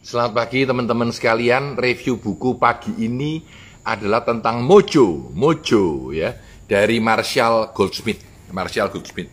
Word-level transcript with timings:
Selamat 0.00 0.32
pagi 0.32 0.64
teman-teman 0.64 1.12
sekalian. 1.12 1.76
Review 1.76 2.16
buku 2.16 2.56
pagi 2.56 2.88
ini 3.04 3.44
adalah 3.84 4.24
tentang 4.24 4.64
Mojo, 4.64 5.28
Mojo 5.36 6.08
ya 6.08 6.32
dari 6.64 7.04
Marshall 7.04 7.76
Goldsmith. 7.76 8.24
Marshall 8.48 8.88
Goldsmith. 8.88 9.28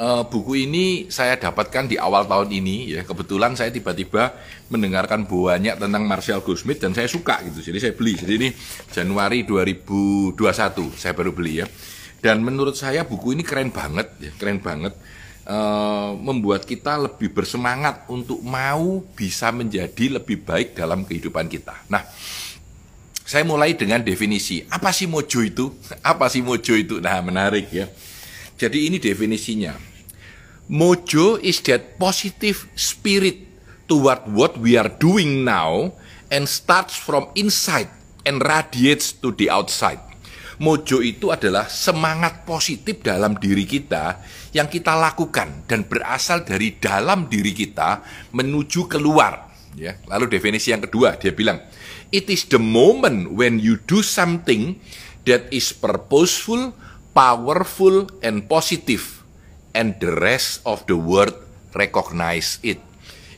Uh, 0.00 0.24
buku 0.24 0.64
ini 0.64 1.12
saya 1.12 1.36
dapatkan 1.36 1.84
di 1.84 2.00
awal 2.00 2.24
tahun 2.24 2.48
ini 2.48 2.96
ya. 2.96 3.04
Kebetulan 3.04 3.52
saya 3.60 3.68
tiba-tiba 3.68 4.40
mendengarkan 4.72 5.28
banyak 5.28 5.76
tentang 5.76 6.08
Marshall 6.08 6.40
Goldsmith 6.40 6.80
dan 6.80 6.96
saya 6.96 7.04
suka 7.04 7.44
gitu. 7.44 7.60
Jadi 7.60 7.78
saya 7.84 7.92
beli. 7.92 8.16
Jadi 8.16 8.32
ini 8.40 8.48
Januari 8.88 9.44
2021 9.44 10.32
saya 10.96 11.12
baru 11.12 11.36
beli 11.36 11.60
ya. 11.60 11.68
Dan 12.24 12.40
menurut 12.40 12.72
saya 12.72 13.04
buku 13.04 13.36
ini 13.36 13.44
keren 13.44 13.68
banget 13.68 14.16
ya, 14.16 14.32
keren 14.40 14.64
banget 14.64 14.96
Eh, 15.50 16.10
membuat 16.22 16.62
kita 16.62 16.94
lebih 16.94 17.34
bersemangat 17.34 18.06
untuk 18.06 18.38
mau 18.38 19.02
bisa 19.18 19.50
menjadi 19.50 20.22
lebih 20.22 20.46
baik 20.46 20.78
dalam 20.78 21.02
kehidupan 21.02 21.50
kita. 21.50 21.74
Nah, 21.90 22.06
saya 23.26 23.42
mulai 23.42 23.74
dengan 23.74 23.98
definisi. 23.98 24.62
Apa 24.70 24.94
sih 24.94 25.10
mojo 25.10 25.42
itu? 25.42 25.74
Apa 26.06 26.30
sih 26.30 26.38
mojo 26.38 26.70
itu? 26.78 27.02
Nah, 27.02 27.18
menarik 27.18 27.66
ya. 27.74 27.90
Jadi 28.62 28.94
ini 28.94 29.02
definisinya. 29.02 29.74
Mojo 30.70 31.34
is 31.42 31.58
that 31.66 31.98
positive 31.98 32.70
spirit 32.78 33.42
toward 33.90 34.22
what 34.30 34.54
we 34.54 34.78
are 34.78 34.92
doing 35.02 35.42
now 35.42 35.90
and 36.30 36.46
starts 36.46 36.94
from 36.94 37.26
inside 37.34 37.90
and 38.22 38.38
radiates 38.38 39.10
to 39.10 39.34
the 39.34 39.50
outside. 39.50 39.98
Mojo 40.60 41.00
itu 41.00 41.32
adalah 41.32 41.72
semangat 41.72 42.44
positif 42.44 43.00
dalam 43.00 43.32
diri 43.40 43.64
kita 43.64 44.20
yang 44.52 44.68
kita 44.68 44.92
lakukan 44.92 45.64
dan 45.64 45.88
berasal 45.88 46.44
dari 46.44 46.76
dalam 46.76 47.32
diri 47.32 47.56
kita 47.56 48.04
menuju 48.36 48.84
keluar. 48.84 49.48
Ya, 49.72 49.96
lalu 50.04 50.28
definisi 50.28 50.68
yang 50.68 50.84
kedua 50.84 51.16
dia 51.16 51.32
bilang, 51.32 51.64
it 52.12 52.28
is 52.28 52.44
the 52.44 52.60
moment 52.60 53.32
when 53.32 53.56
you 53.56 53.80
do 53.88 54.04
something 54.04 54.76
that 55.24 55.48
is 55.48 55.72
purposeful, 55.72 56.76
powerful, 57.16 58.12
and 58.20 58.44
positive, 58.44 59.24
and 59.72 59.96
the 60.04 60.12
rest 60.12 60.60
of 60.68 60.84
the 60.84 60.98
world 60.98 61.40
recognize 61.72 62.60
it. 62.60 62.84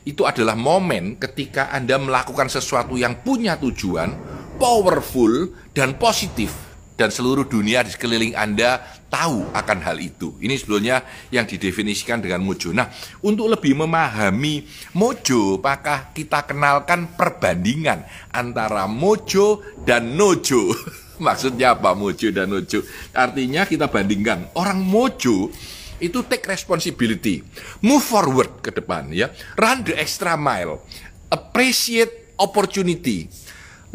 Itu 0.03 0.27
adalah 0.27 0.59
momen 0.59 1.15
ketika 1.15 1.71
Anda 1.71 1.95
melakukan 1.95 2.51
sesuatu 2.51 2.99
yang 2.99 3.23
punya 3.23 3.55
tujuan, 3.55 4.11
powerful, 4.59 5.55
dan 5.71 5.95
positif 5.95 6.72
dan 6.93 7.09
seluruh 7.09 7.49
dunia 7.49 7.81
di 7.81 7.91
sekeliling 7.93 8.37
Anda 8.37 8.81
tahu 9.09 9.53
akan 9.53 9.79
hal 9.85 9.97
itu. 10.01 10.37
Ini 10.41 10.57
sebetulnya 10.57 11.05
yang 11.29 11.45
didefinisikan 11.45 12.21
dengan 12.21 12.41
mojo. 12.41 12.73
Nah, 12.73 12.89
untuk 13.21 13.49
lebih 13.49 13.77
memahami 13.77 14.65
mojo, 14.97 15.61
maka 15.61 16.09
kita 16.13 16.45
kenalkan 16.49 17.13
perbandingan 17.13 18.05
antara 18.33 18.89
mojo 18.89 19.61
dan 19.85 20.17
nojo. 20.17 20.73
Maksudnya 21.25 21.77
apa 21.77 21.93
mojo 21.93 22.33
dan 22.33 22.49
nojo? 22.49 22.81
Artinya 23.13 23.69
kita 23.69 23.89
bandingkan 23.89 24.49
orang 24.57 24.81
mojo 24.81 25.53
itu 26.01 26.19
take 26.27 26.49
responsibility, 26.49 27.39
move 27.79 28.03
forward 28.03 28.59
ke 28.59 28.75
depan 28.75 29.07
ya, 29.13 29.31
run 29.55 29.87
the 29.87 29.95
extra 29.95 30.35
mile, 30.35 30.83
appreciate 31.31 32.35
opportunity, 32.35 33.31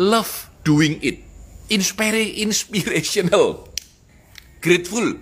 love 0.01 0.49
doing 0.65 0.97
it 1.05 1.28
inspirational, 1.69 3.69
grateful, 4.65 5.21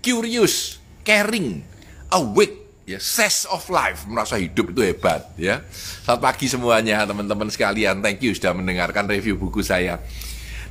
curious, 0.00 0.80
caring, 1.04 1.60
awake, 2.08 2.56
ya, 2.88 2.96
sense 2.96 3.44
of 3.52 3.68
life, 3.68 4.08
merasa 4.08 4.40
hidup 4.40 4.72
itu 4.72 4.80
hebat, 4.80 5.28
ya. 5.36 5.60
Selamat 6.04 6.20
pagi 6.20 6.46
semuanya, 6.48 7.04
teman-teman 7.04 7.52
sekalian. 7.52 8.00
Thank 8.00 8.24
you 8.24 8.32
sudah 8.32 8.56
mendengarkan 8.56 9.04
review 9.04 9.36
buku 9.36 9.60
saya. 9.60 10.00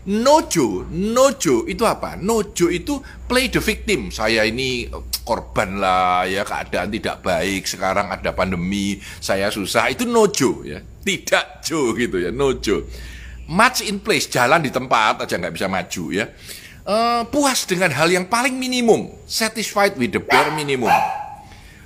Nojo, 0.04 0.84
nojo 0.92 1.64
itu 1.64 1.88
apa? 1.88 2.20
Nojo 2.20 2.68
itu 2.68 3.00
play 3.24 3.48
the 3.48 3.64
victim. 3.64 4.12
Saya 4.12 4.44
ini 4.44 4.92
korban 5.24 5.80
lah 5.80 6.28
ya 6.28 6.44
keadaan 6.44 6.92
tidak 6.92 7.24
baik. 7.24 7.64
Sekarang 7.64 8.12
ada 8.12 8.36
pandemi, 8.36 9.00
saya 9.24 9.48
susah. 9.48 9.96
Itu 9.96 10.04
nojo 10.04 10.68
ya. 10.68 10.84
Tidak 10.84 11.64
jo 11.64 11.96
gitu 11.96 12.20
ya, 12.20 12.36
nojo 12.36 12.84
match 13.50 13.84
in 13.84 14.00
place, 14.00 14.32
jalan 14.32 14.64
di 14.64 14.72
tempat 14.72 15.28
aja 15.28 15.36
nggak 15.36 15.54
bisa 15.54 15.68
maju 15.68 16.06
ya. 16.14 16.26
Uh, 16.84 17.24
puas 17.32 17.64
dengan 17.64 17.96
hal 17.96 18.12
yang 18.12 18.28
paling 18.28 18.60
minimum, 18.60 19.08
satisfied 19.24 19.96
with 19.96 20.12
the 20.12 20.20
bare 20.20 20.52
minimum. 20.52 20.92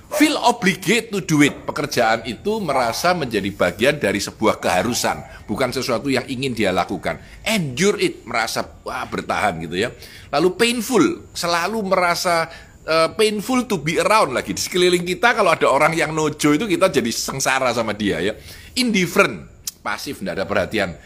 Feel 0.08 0.40
obligate 0.40 1.12
to 1.12 1.20
do 1.20 1.44
it. 1.44 1.68
Pekerjaan 1.68 2.24
itu 2.24 2.58
merasa 2.64 3.12
menjadi 3.12 3.52
bagian 3.52 4.00
dari 4.00 4.18
sebuah 4.18 4.56
keharusan, 4.56 5.44
bukan 5.44 5.68
sesuatu 5.68 6.08
yang 6.08 6.24
ingin 6.26 6.56
dia 6.56 6.72
lakukan. 6.72 7.20
Endure 7.44 8.00
it, 8.00 8.24
merasa 8.24 8.64
wah 8.82 9.04
bertahan 9.04 9.60
gitu 9.68 9.76
ya. 9.76 9.92
Lalu 10.32 10.48
painful, 10.56 11.04
selalu 11.36 11.78
merasa 11.84 12.48
uh, 12.88 13.12
painful 13.12 13.68
to 13.68 13.78
be 13.84 14.00
around 14.00 14.32
lagi 14.32 14.56
di 14.56 14.62
sekeliling 14.64 15.04
kita. 15.04 15.36
Kalau 15.36 15.52
ada 15.52 15.68
orang 15.68 15.92
yang 15.92 16.10
nojo 16.16 16.56
itu 16.56 16.64
kita 16.64 16.88
jadi 16.88 17.10
sengsara 17.12 17.70
sama 17.76 17.92
dia 17.92 18.18
ya. 18.24 18.32
Indifferent, 18.80 19.44
pasif, 19.84 20.24
tidak 20.24 20.40
ada 20.40 20.44
perhatian 20.48 20.96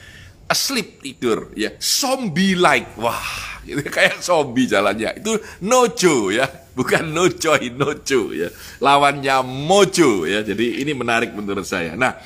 asleep 0.53 1.01
tidur 1.01 1.49
ya. 1.57 1.73
Zombie 1.81 2.53
like. 2.53 2.93
Wah 3.01 3.65
itu 3.65 3.81
kayak 3.97 4.21
zombie 4.21 4.69
jalannya. 4.69 5.17
Itu 5.17 5.41
nojo 5.65 6.29
ya. 6.29 6.45
Bukan 6.77 7.09
nojoy 7.09 7.73
nojo 7.73 8.37
ya. 8.37 8.53
Lawannya 8.85 9.41
mojo 9.41 10.29
ya. 10.29 10.45
Jadi 10.45 10.85
ini 10.85 10.93
menarik 10.93 11.33
menurut 11.33 11.65
saya. 11.65 11.97
Nah 11.97 12.21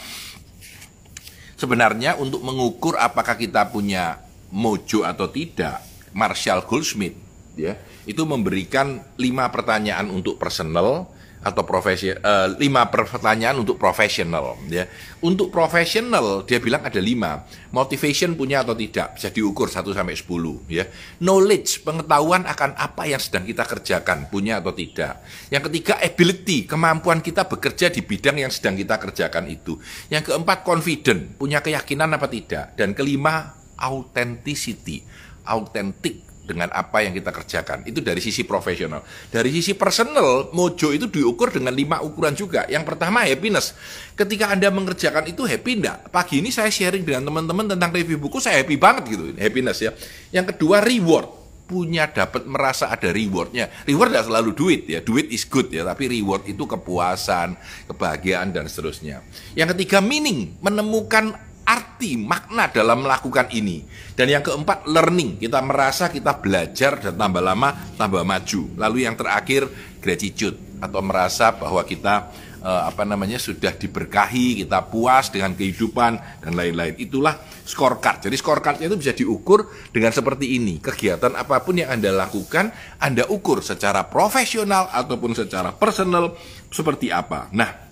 sebenarnya 1.54 2.19
untuk 2.19 2.42
mengukur 2.42 2.98
apakah 2.98 3.38
kita 3.38 3.70
punya 3.70 4.20
mojo 4.53 5.03
atau 5.03 5.26
tidak 5.31 5.82
Marshall 6.12 6.62
Goldsmith 6.69 7.16
ya 7.56 7.75
itu 8.04 8.22
memberikan 8.22 9.03
lima 9.19 9.48
pertanyaan 9.50 10.12
untuk 10.12 10.36
personal 10.38 11.10
atau 11.47 11.62
profesi 11.62 12.11
uh, 12.11 12.51
lima 12.59 12.91
pertanyaan 12.91 13.62
untuk 13.62 13.79
profesional 13.79 14.59
ya. 14.67 14.91
Untuk 15.23 15.55
profesional 15.55 16.43
dia 16.43 16.59
bilang 16.59 16.83
ada 16.83 16.99
lima. 16.99 17.47
Motivation 17.71 18.34
punya 18.34 18.67
atau 18.67 18.75
tidak 18.75 19.15
bisa 19.15 19.31
diukur 19.31 19.71
1 19.71 19.87
sampai 19.95 20.17
10 20.19 20.27
ya. 20.67 20.84
Knowledge 21.23 21.87
pengetahuan 21.87 22.43
akan 22.51 22.75
apa 22.75 23.07
yang 23.07 23.23
sedang 23.23 23.47
kita 23.47 23.62
kerjakan 23.62 24.27
punya 24.27 24.59
atau 24.59 24.75
tidak. 24.75 25.23
Yang 25.55 25.71
ketiga 25.71 26.03
ability 26.03 26.67
kemampuan 26.67 27.23
kita 27.23 27.47
bekerja 27.47 27.95
di 27.95 28.03
bidang 28.03 28.43
yang 28.43 28.51
sedang 28.51 28.75
kita 28.75 28.99
kerjakan 28.99 29.47
itu. 29.47 29.78
Yang 30.11 30.34
keempat 30.34 30.67
confident 30.67 31.39
punya 31.39 31.63
keyakinan 31.63 32.11
apa 32.11 32.27
tidak. 32.27 32.75
Dan 32.75 32.91
kelima 32.91 33.55
authenticity 33.78 35.05
autentik 35.47 36.27
dengan 36.47 36.71
apa 36.71 37.03
yang 37.03 37.11
kita 37.12 37.34
kerjakan. 37.34 37.83
Itu 37.83 37.99
dari 37.99 38.23
sisi 38.23 38.47
profesional. 38.47 39.03
Dari 39.29 39.51
sisi 39.51 39.75
personal, 39.75 40.55
mojo 40.55 40.95
itu 40.95 41.11
diukur 41.11 41.51
dengan 41.51 41.75
lima 41.75 41.99
ukuran 42.01 42.33
juga. 42.39 42.65
Yang 42.71 42.95
pertama 42.95 43.27
happiness. 43.27 43.75
Ketika 44.15 44.55
Anda 44.55 44.71
mengerjakan 44.71 45.27
itu 45.27 45.43
happy 45.43 45.83
enggak? 45.83 46.09
Pagi 46.15 46.39
ini 46.39 46.55
saya 46.55 46.71
sharing 46.71 47.03
dengan 47.03 47.27
teman-teman 47.27 47.75
tentang 47.75 47.91
review 47.91 48.23
buku, 48.23 48.39
saya 48.39 48.62
happy 48.62 48.79
banget 48.79 49.05
gitu. 49.11 49.34
Happiness 49.34 49.83
ya. 49.83 49.91
Yang 50.31 50.55
kedua 50.55 50.81
reward 50.81 51.47
punya 51.67 52.07
dapat 52.07 52.47
merasa 52.47 52.89
ada 52.89 53.11
rewardnya. 53.11 53.67
Reward 53.84 54.15
tidak 54.15 54.27
selalu 54.31 54.51
duit 54.55 54.83
ya, 54.87 55.03
duit 55.03 55.27
is 55.34 55.43
good 55.43 55.67
ya, 55.75 55.83
tapi 55.83 56.07
reward 56.07 56.47
itu 56.47 56.63
kepuasan, 56.63 57.59
kebahagiaan 57.91 58.55
dan 58.55 58.71
seterusnya. 58.71 59.27
Yang 59.59 59.75
ketiga 59.75 59.99
meaning, 59.99 60.55
menemukan 60.63 61.34
arti, 61.66 62.15
makna 62.15 62.71
dalam 62.71 63.03
melakukan 63.03 63.50
ini. 63.50 63.82
Dan 64.15 64.31
yang 64.31 64.41
keempat, 64.47 64.87
learning. 64.87 65.43
Kita 65.43 65.59
merasa 65.60 66.09
kita 66.09 66.38
belajar 66.38 67.03
dan 67.03 67.19
tambah 67.19 67.43
lama, 67.43 67.75
tambah 67.99 68.22
maju. 68.22 68.62
Lalu 68.78 69.04
yang 69.04 69.19
terakhir, 69.19 69.66
gratitude 69.99 70.54
atau 70.78 71.03
merasa 71.03 71.50
bahwa 71.59 71.82
kita 71.82 72.31
eh, 72.62 72.82
apa 72.87 73.03
namanya 73.03 73.43
sudah 73.43 73.75
diberkahi, 73.75 74.62
kita 74.62 74.87
puas 74.87 75.34
dengan 75.34 75.59
kehidupan 75.59 76.13
dan 76.47 76.53
lain-lain. 76.54 76.95
Itulah 77.03 77.34
scorecard. 77.66 78.30
Jadi 78.30 78.36
scorecardnya 78.39 78.86
itu 78.86 78.97
bisa 78.97 79.13
diukur 79.13 79.66
dengan 79.91 80.15
seperti 80.15 80.54
ini. 80.54 80.78
Kegiatan 80.78 81.34
apa 81.34 81.59
pun 81.66 81.83
yang 81.83 81.91
Anda 81.91 82.15
lakukan, 82.15 82.71
Anda 83.03 83.27
ukur 83.27 83.60
secara 83.66 84.07
profesional 84.07 84.86
ataupun 84.95 85.34
secara 85.34 85.74
personal 85.74 86.39
seperti 86.71 87.10
apa. 87.10 87.51
Nah, 87.51 87.86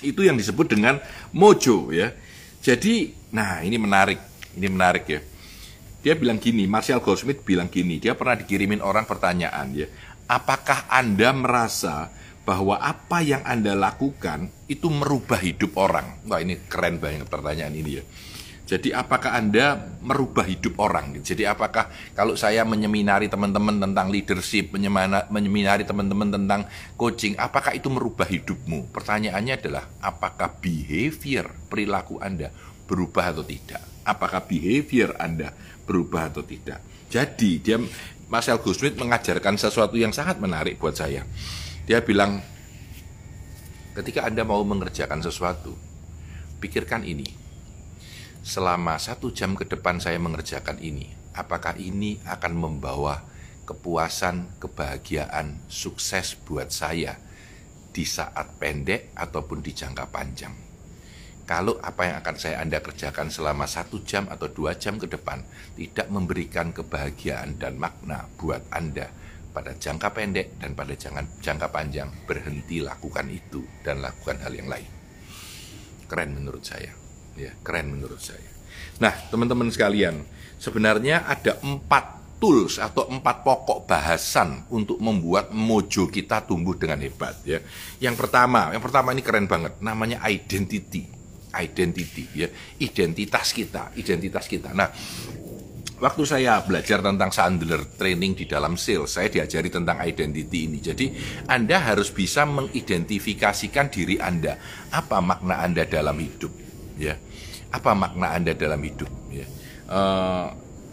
itu 0.00 0.24
yang 0.24 0.40
disebut 0.40 0.66
dengan 0.72 0.96
mojo 1.36 1.92
ya. 1.92 2.24
Jadi, 2.66 3.14
nah 3.30 3.62
ini 3.62 3.78
menarik, 3.78 4.18
ini 4.58 4.66
menarik 4.66 5.06
ya. 5.06 5.22
Dia 6.02 6.18
bilang 6.18 6.42
gini, 6.42 6.66
Marshall 6.66 6.98
Goldsmith 6.98 7.46
bilang 7.46 7.70
gini, 7.70 8.02
dia 8.02 8.18
pernah 8.18 8.34
dikirimin 8.34 8.82
orang 8.82 9.06
pertanyaan 9.06 9.70
ya, 9.70 9.86
apakah 10.26 10.90
Anda 10.90 11.30
merasa 11.30 12.10
bahwa 12.42 12.82
apa 12.82 13.22
yang 13.22 13.46
Anda 13.46 13.78
lakukan 13.78 14.50
itu 14.66 14.90
merubah 14.90 15.38
hidup 15.38 15.78
orang? 15.78 16.26
Wah 16.26 16.42
ini 16.42 16.58
keren 16.66 16.98
banget 16.98 17.30
pertanyaan 17.30 17.70
ini 17.70 18.02
ya. 18.02 18.04
Jadi 18.66 18.90
apakah 18.90 19.38
Anda 19.38 19.78
merubah 20.02 20.42
hidup 20.42 20.82
orang? 20.82 21.22
Jadi 21.22 21.46
apakah 21.46 21.86
kalau 22.18 22.34
saya 22.34 22.66
menyeminari 22.66 23.30
teman-teman 23.30 23.78
tentang 23.78 24.10
leadership, 24.10 24.74
menyeminari 25.30 25.86
teman-teman 25.86 26.34
tentang 26.34 26.66
coaching, 26.98 27.38
apakah 27.38 27.78
itu 27.78 27.86
merubah 27.86 28.26
hidupmu? 28.26 28.90
Pertanyaannya 28.90 29.54
adalah 29.54 29.86
apakah 30.02 30.58
behavior 30.58 31.46
perilaku 31.70 32.18
Anda 32.18 32.50
berubah 32.90 33.30
atau 33.30 33.46
tidak? 33.46 33.86
Apakah 34.02 34.42
behavior 34.42 35.14
Anda 35.14 35.54
berubah 35.86 36.34
atau 36.34 36.42
tidak? 36.42 36.82
Jadi 37.06 37.62
dia 37.62 37.78
Marcel 38.26 38.58
Goldsmith 38.58 38.98
mengajarkan 38.98 39.62
sesuatu 39.62 39.94
yang 39.94 40.10
sangat 40.10 40.42
menarik 40.42 40.82
buat 40.82 40.98
saya. 40.98 41.22
Dia 41.86 42.02
bilang 42.02 42.42
ketika 43.94 44.26
Anda 44.26 44.42
mau 44.42 44.58
mengerjakan 44.66 45.22
sesuatu, 45.22 45.70
pikirkan 46.58 47.06
ini 47.06 47.45
selama 48.46 48.94
satu 49.02 49.34
jam 49.34 49.58
ke 49.58 49.66
depan 49.66 49.98
saya 49.98 50.22
mengerjakan 50.22 50.78
ini, 50.78 51.10
apakah 51.34 51.74
ini 51.82 52.22
akan 52.22 52.54
membawa 52.54 53.26
kepuasan, 53.66 54.62
kebahagiaan, 54.62 55.66
sukses 55.66 56.38
buat 56.46 56.70
saya 56.70 57.18
di 57.90 58.06
saat 58.06 58.54
pendek 58.62 59.10
ataupun 59.18 59.66
di 59.66 59.74
jangka 59.74 60.06
panjang. 60.14 60.54
Kalau 61.42 61.78
apa 61.82 62.06
yang 62.06 62.16
akan 62.22 62.36
saya 62.38 62.62
Anda 62.62 62.78
kerjakan 62.78 63.34
selama 63.34 63.66
satu 63.66 64.06
jam 64.06 64.30
atau 64.30 64.46
dua 64.46 64.78
jam 64.78 64.94
ke 64.98 65.10
depan 65.10 65.42
tidak 65.74 66.06
memberikan 66.10 66.70
kebahagiaan 66.70 67.58
dan 67.58 67.74
makna 67.78 68.30
buat 68.38 68.62
Anda 68.70 69.10
pada 69.50 69.74
jangka 69.74 70.14
pendek 70.14 70.62
dan 70.62 70.78
pada 70.78 70.94
jangka, 70.94 71.66
panjang, 71.74 72.14
berhenti 72.30 72.78
lakukan 72.78 73.26
itu 73.26 73.66
dan 73.82 74.02
lakukan 74.02 74.38
hal 74.38 74.54
yang 74.54 74.70
lain. 74.70 74.90
Keren 76.06 76.30
menurut 76.38 76.62
saya 76.62 77.05
ya 77.36 77.52
keren 77.62 77.92
menurut 77.92 78.18
saya. 78.18 78.48
Nah 78.98 79.12
teman-teman 79.28 79.68
sekalian, 79.68 80.24
sebenarnya 80.56 81.28
ada 81.28 81.60
empat 81.60 82.16
tools 82.36 82.76
atau 82.76 83.08
empat 83.08 83.40
pokok 83.40 83.88
bahasan 83.88 84.68
untuk 84.68 85.00
membuat 85.00 85.52
mojo 85.52 86.08
kita 86.08 86.44
tumbuh 86.44 86.76
dengan 86.76 87.00
hebat 87.00 87.36
ya. 87.48 87.60
Yang 88.00 88.16
pertama, 88.26 88.72
yang 88.72 88.84
pertama 88.84 89.12
ini 89.16 89.24
keren 89.24 89.48
banget, 89.48 89.80
namanya 89.80 90.20
identity, 90.28 91.08
identity 91.56 92.24
ya, 92.36 92.48
identitas 92.80 93.56
kita, 93.56 93.96
identitas 93.96 94.44
kita. 94.44 94.76
Nah, 94.76 94.92
waktu 95.96 96.22
saya 96.28 96.60
belajar 96.60 97.00
tentang 97.00 97.32
Sandler 97.32 97.88
training 97.96 98.36
di 98.36 98.44
dalam 98.44 98.76
sales, 98.76 99.16
saya 99.16 99.32
diajari 99.32 99.72
tentang 99.72 99.96
identity 100.04 100.68
ini. 100.68 100.78
Jadi, 100.84 101.06
Anda 101.48 101.80
harus 101.80 102.12
bisa 102.12 102.44
mengidentifikasikan 102.44 103.88
diri 103.88 104.20
Anda, 104.20 104.60
apa 104.92 105.24
makna 105.24 105.64
Anda 105.64 105.88
dalam 105.88 106.20
hidup, 106.20 106.52
ya 107.00 107.16
apa 107.70 107.92
makna 107.92 108.34
Anda 108.34 108.52
dalam 108.54 108.80
hidup 108.82 109.10
ya. 109.30 109.46
Uh, 109.86 110.46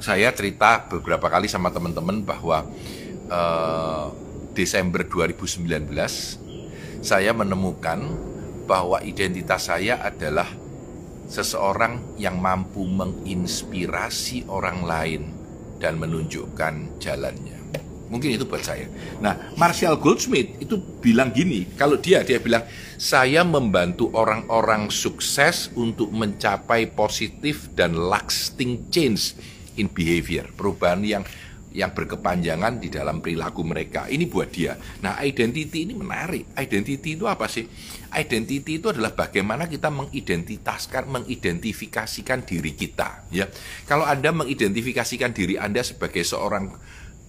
saya 0.03 0.33
cerita 0.35 0.83
beberapa 0.89 1.31
kali 1.31 1.47
sama 1.47 1.71
teman-teman 1.71 2.25
bahwa 2.25 2.67
uh, 3.31 4.11
Desember 4.53 5.05
2019 5.07 5.89
saya 7.03 7.31
menemukan 7.35 7.99
bahwa 8.63 9.01
identitas 9.03 9.67
saya 9.67 9.99
adalah 9.99 10.47
seseorang 11.27 12.15
yang 12.19 12.39
mampu 12.39 12.85
menginspirasi 12.85 14.47
orang 14.47 14.79
lain 14.85 15.21
dan 15.81 15.99
menunjukkan 15.99 16.99
jalannya. 17.01 17.52
Mungkin 18.13 18.37
itu 18.37 18.45
buat 18.45 18.61
saya. 18.61 18.85
Nah, 19.17 19.57
Marshall 19.57 19.97
Goldsmith 19.97 20.61
itu 20.61 20.77
bilang 21.01 21.33
gini, 21.33 21.65
kalau 21.73 21.97
dia 21.97 22.21
dia 22.21 22.37
bilang 22.37 22.61
saya 23.01 23.41
membantu 23.41 24.13
orang-orang 24.13 24.93
sukses 24.93 25.73
untuk 25.73 26.13
mencapai 26.13 26.93
positif 26.93 27.73
dan 27.73 27.97
lasting 27.97 28.93
change 28.93 29.33
in 29.81 29.89
behavior, 29.89 30.45
perubahan 30.53 31.01
yang 31.01 31.25
yang 31.73 31.89
berkepanjangan 31.89 32.77
di 32.77 32.93
dalam 32.93 33.17
perilaku 33.17 33.65
mereka. 33.65 34.05
Ini 34.05 34.29
buat 34.29 34.53
dia. 34.53 34.77
Nah, 35.01 35.17
identity 35.25 35.89
ini 35.89 35.97
menarik. 35.97 36.53
Identity 36.53 37.17
itu 37.17 37.25
apa 37.25 37.49
sih? 37.49 37.65
Identity 38.13 38.77
itu 38.77 38.93
adalah 38.93 39.17
bagaimana 39.17 39.65
kita 39.65 39.89
mengidentitaskan, 39.89 41.09
mengidentifikasikan 41.09 42.45
diri 42.45 42.77
kita. 42.77 43.25
Ya, 43.33 43.49
kalau 43.89 44.05
Anda 44.05 44.29
mengidentifikasikan 44.29 45.33
diri 45.33 45.57
Anda 45.57 45.81
sebagai 45.81 46.21
seorang 46.21 46.77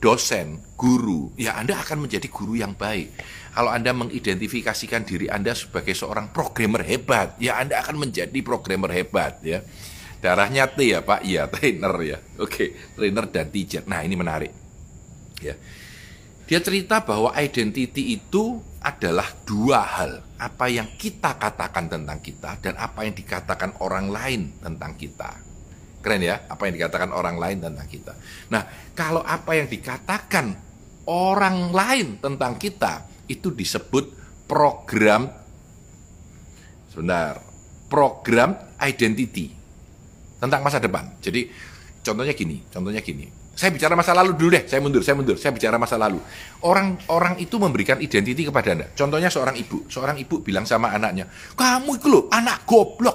dosen, 0.02 0.60
guru, 0.74 1.32
ya 1.38 1.58
Anda 1.58 1.80
akan 1.80 2.06
menjadi 2.08 2.28
guru 2.28 2.58
yang 2.58 2.76
baik. 2.76 3.14
Kalau 3.54 3.70
Anda 3.70 3.94
mengidentifikasikan 3.94 5.06
diri 5.06 5.30
Anda 5.30 5.54
sebagai 5.54 5.94
seorang 5.94 6.34
programmer 6.34 6.82
hebat, 6.82 7.38
ya 7.38 7.58
Anda 7.62 7.80
akan 7.80 8.08
menjadi 8.08 8.38
programmer 8.42 8.90
hebat 8.90 9.38
ya. 9.46 9.62
Darahnya 10.24 10.72
T 10.72 10.88
ya 10.88 11.04
Pak, 11.04 11.20
iya 11.22 11.44
trainer 11.52 11.94
ya. 12.00 12.18
Oke, 12.40 12.72
trainer 12.96 13.28
dan 13.28 13.52
teacher. 13.52 13.84
Nah, 13.84 14.00
ini 14.00 14.16
menarik. 14.16 14.52
Ya. 15.44 15.54
Dia 16.44 16.60
cerita 16.60 17.04
bahwa 17.04 17.32
identity 17.36 18.16
itu 18.16 18.60
adalah 18.80 19.28
dua 19.48 19.80
hal. 19.80 20.24
Apa 20.36 20.68
yang 20.68 20.88
kita 20.96 21.36
katakan 21.40 21.88
tentang 21.88 22.20
kita 22.20 22.60
dan 22.60 22.76
apa 22.76 23.04
yang 23.04 23.16
dikatakan 23.16 23.80
orang 23.80 24.12
lain 24.12 24.52
tentang 24.60 24.92
kita. 24.96 25.43
Keren 26.04 26.20
ya, 26.20 26.44
apa 26.52 26.68
yang 26.68 26.76
dikatakan 26.76 27.16
orang 27.16 27.40
lain 27.40 27.64
tentang 27.64 27.88
kita. 27.88 28.12
Nah, 28.52 28.92
kalau 28.92 29.24
apa 29.24 29.56
yang 29.56 29.72
dikatakan 29.72 30.52
orang 31.08 31.72
lain 31.72 32.20
tentang 32.20 32.60
kita 32.60 33.08
itu 33.24 33.48
disebut 33.48 34.12
program 34.44 35.32
sebentar, 36.92 37.40
program 37.88 38.52
identity 38.84 39.48
tentang 40.36 40.60
masa 40.60 40.76
depan. 40.76 41.16
Jadi 41.24 41.48
contohnya 42.04 42.36
gini, 42.36 42.60
contohnya 42.68 43.00
gini. 43.00 43.26
Saya 43.54 43.70
bicara 43.70 43.94
masa 43.94 44.10
lalu 44.18 44.34
dulu 44.34 44.50
deh, 44.58 44.66
saya 44.66 44.82
mundur, 44.82 45.02
saya 45.06 45.14
mundur, 45.14 45.38
saya 45.38 45.54
bicara 45.54 45.78
masa 45.78 45.94
lalu. 45.94 46.18
Orang-orang 46.66 47.38
itu 47.38 47.54
memberikan 47.54 48.02
identiti 48.02 48.42
kepada 48.42 48.74
Anda. 48.74 48.86
Contohnya 48.98 49.30
seorang 49.30 49.54
ibu, 49.54 49.86
seorang 49.86 50.18
ibu 50.18 50.42
bilang 50.42 50.66
sama 50.66 50.90
anaknya, 50.90 51.30
"Kamu 51.54 51.90
itu 51.94 52.06
loh, 52.10 52.24
anak 52.34 52.66
goblok." 52.66 53.13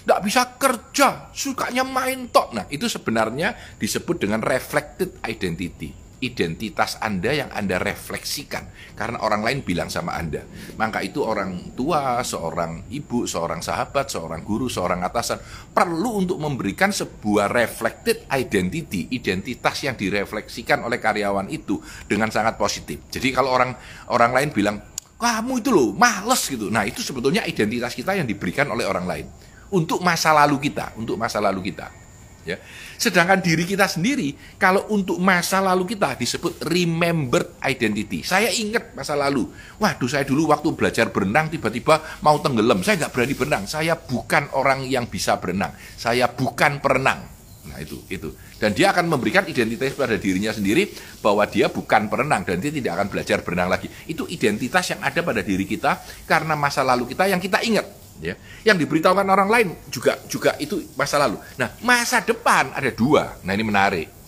Tidak 0.00 0.20
bisa 0.24 0.42
kerja, 0.56 1.08
sukanya 1.36 1.84
main 1.84 2.32
tok. 2.32 2.56
Nah, 2.56 2.64
itu 2.72 2.88
sebenarnya 2.88 3.52
disebut 3.76 4.24
dengan 4.24 4.40
reflected 4.40 5.20
identity. 5.28 5.92
Identitas 6.20 7.00
Anda 7.00 7.32
yang 7.32 7.48
Anda 7.48 7.80
refleksikan 7.80 8.92
karena 8.92 9.24
orang 9.24 9.40
lain 9.40 9.64
bilang 9.64 9.88
sama 9.88 10.12
Anda. 10.20 10.44
Maka 10.76 11.00
itu 11.00 11.24
orang 11.24 11.72
tua, 11.72 12.20
seorang 12.20 12.92
ibu, 12.92 13.24
seorang 13.24 13.64
sahabat, 13.64 14.12
seorang 14.12 14.44
guru, 14.44 14.68
seorang 14.68 15.00
atasan 15.00 15.40
perlu 15.72 16.20
untuk 16.20 16.36
memberikan 16.36 16.92
sebuah 16.92 17.48
reflected 17.48 18.28
identity, 18.36 19.08
identitas 19.16 19.80
yang 19.80 19.96
direfleksikan 19.96 20.84
oleh 20.84 21.00
karyawan 21.00 21.48
itu 21.48 21.80
dengan 22.04 22.28
sangat 22.28 22.60
positif. 22.60 23.08
Jadi 23.08 23.32
kalau 23.32 23.56
orang 23.56 23.72
orang 24.12 24.36
lain 24.36 24.52
bilang 24.52 24.76
kamu 25.16 25.64
itu 25.64 25.72
loh 25.72 25.96
males 25.96 26.42
gitu. 26.52 26.68
Nah, 26.68 26.84
itu 26.84 27.00
sebetulnya 27.00 27.48
identitas 27.48 27.96
kita 27.96 28.12
yang 28.12 28.28
diberikan 28.28 28.68
oleh 28.68 28.84
orang 28.84 29.08
lain 29.08 29.24
untuk 29.70 30.02
masa 30.02 30.34
lalu 30.34 30.70
kita, 30.70 30.94
untuk 30.98 31.14
masa 31.16 31.38
lalu 31.38 31.70
kita. 31.70 32.00
Ya. 32.40 32.56
Sedangkan 32.96 33.40
diri 33.40 33.68
kita 33.68 33.84
sendiri, 33.84 34.32
kalau 34.56 34.88
untuk 34.88 35.20
masa 35.20 35.60
lalu 35.60 35.92
kita 35.92 36.16
disebut 36.16 36.64
remembered 36.68 37.60
identity. 37.60 38.24
Saya 38.24 38.48
ingat 38.48 38.96
masa 38.96 39.12
lalu. 39.12 39.48
Waduh, 39.76 40.08
saya 40.08 40.24
dulu 40.24 40.48
waktu 40.48 40.72
belajar 40.72 41.12
berenang 41.12 41.52
tiba-tiba 41.52 42.00
mau 42.24 42.40
tenggelam. 42.40 42.80
Saya 42.80 43.04
nggak 43.04 43.12
berani 43.12 43.34
berenang. 43.36 43.64
Saya 43.68 43.94
bukan 43.96 44.52
orang 44.56 44.88
yang 44.88 45.04
bisa 45.08 45.36
berenang. 45.36 45.76
Saya 46.00 46.32
bukan 46.32 46.80
perenang. 46.80 47.20
Nah 47.68 47.76
itu, 47.76 48.00
itu. 48.08 48.32
Dan 48.56 48.72
dia 48.72 48.92
akan 48.92 49.04
memberikan 49.04 49.44
identitas 49.44 49.92
pada 49.92 50.16
dirinya 50.16 50.48
sendiri 50.52 50.88
bahwa 51.20 51.44
dia 51.44 51.68
bukan 51.68 52.08
perenang 52.08 52.48
dan 52.48 52.56
dia 52.56 52.72
tidak 52.72 52.96
akan 52.96 53.06
belajar 53.12 53.44
berenang 53.44 53.68
lagi. 53.68 53.88
Itu 54.08 54.24
identitas 54.24 54.96
yang 54.96 55.04
ada 55.04 55.20
pada 55.20 55.44
diri 55.44 55.68
kita 55.68 56.00
karena 56.24 56.56
masa 56.56 56.80
lalu 56.80 57.12
kita 57.12 57.28
yang 57.28 57.40
kita 57.40 57.60
ingat 57.60 58.00
ya. 58.20 58.36
Yang 58.62 58.86
diberitahukan 58.86 59.26
orang 59.26 59.48
lain 59.48 59.68
juga 59.88 60.20
juga 60.28 60.54
itu 60.60 60.78
masa 60.94 61.16
lalu. 61.18 61.40
Nah 61.56 61.72
masa 61.82 62.20
depan 62.20 62.70
ada 62.76 62.92
dua. 62.92 63.40
Nah 63.42 63.52
ini 63.56 63.64
menarik 63.64 64.19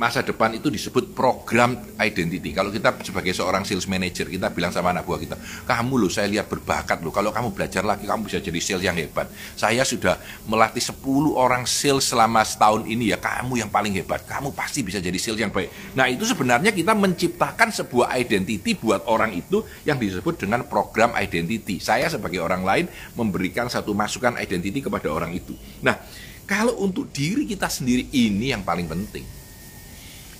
masa 0.00 0.24
depan 0.24 0.48
itu 0.56 0.72
disebut 0.72 1.12
program 1.12 1.76
identity. 2.00 2.56
Kalau 2.56 2.72
kita 2.72 2.96
sebagai 3.04 3.36
seorang 3.36 3.68
sales 3.68 3.84
manager, 3.84 4.32
kita 4.32 4.48
bilang 4.48 4.72
sama 4.72 4.96
anak 4.96 5.04
buah 5.04 5.20
kita, 5.20 5.36
kamu 5.68 6.00
loh 6.00 6.08
saya 6.08 6.24
lihat 6.32 6.48
berbakat 6.48 7.04
loh, 7.04 7.12
kalau 7.12 7.28
kamu 7.28 7.52
belajar 7.52 7.84
lagi 7.84 8.08
kamu 8.08 8.24
bisa 8.24 8.40
jadi 8.40 8.56
sales 8.64 8.80
yang 8.80 8.96
hebat. 8.96 9.28
Saya 9.60 9.84
sudah 9.84 10.16
melatih 10.48 10.80
10 10.80 11.04
orang 11.36 11.68
sales 11.68 12.08
selama 12.08 12.40
setahun 12.40 12.88
ini 12.88 13.12
ya, 13.12 13.20
kamu 13.20 13.60
yang 13.60 13.68
paling 13.68 13.92
hebat, 13.92 14.24
kamu 14.24 14.56
pasti 14.56 14.80
bisa 14.80 15.04
jadi 15.04 15.20
sales 15.20 15.36
yang 15.36 15.52
baik. 15.52 15.68
Nah 15.92 16.08
itu 16.08 16.24
sebenarnya 16.24 16.72
kita 16.72 16.96
menciptakan 16.96 17.68
sebuah 17.68 18.16
identity 18.16 18.80
buat 18.80 19.04
orang 19.04 19.36
itu 19.36 19.60
yang 19.84 20.00
disebut 20.00 20.40
dengan 20.40 20.64
program 20.64 21.12
identity. 21.12 21.76
Saya 21.76 22.08
sebagai 22.08 22.40
orang 22.40 22.64
lain 22.64 22.88
memberikan 23.12 23.68
satu 23.68 23.92
masukan 23.92 24.40
identity 24.40 24.80
kepada 24.80 25.12
orang 25.12 25.36
itu. 25.36 25.52
Nah, 25.84 26.00
kalau 26.48 26.80
untuk 26.80 27.12
diri 27.12 27.44
kita 27.44 27.68
sendiri 27.68 28.08
ini 28.16 28.56
yang 28.56 28.64
paling 28.64 28.88
penting 28.88 29.39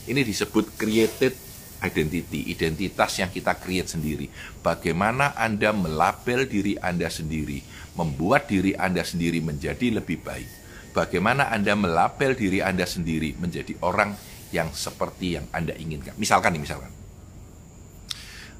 ini 0.08 0.24
disebut 0.24 0.78
created 0.78 1.34
identity, 1.80 2.52
identitas 2.52 3.20
yang 3.20 3.32
kita 3.32 3.56
create 3.56 3.88
sendiri. 3.88 4.28
Bagaimana 4.60 5.32
Anda 5.36 5.72
melabel 5.72 6.44
diri 6.44 6.76
Anda 6.76 7.08
sendiri, 7.08 7.60
membuat 7.96 8.48
diri 8.48 8.76
Anda 8.76 9.04
sendiri 9.04 9.40
menjadi 9.40 10.00
lebih 10.00 10.20
baik. 10.20 10.50
Bagaimana 10.92 11.48
Anda 11.48 11.76
melabel 11.76 12.36
diri 12.36 12.60
Anda 12.60 12.84
sendiri 12.84 13.36
menjadi 13.38 13.76
orang 13.80 14.14
yang 14.50 14.70
seperti 14.74 15.40
yang 15.40 15.46
Anda 15.54 15.72
inginkan. 15.78 16.14
Misalkan 16.20 16.54
nih, 16.56 16.62
misalkan. 16.62 16.92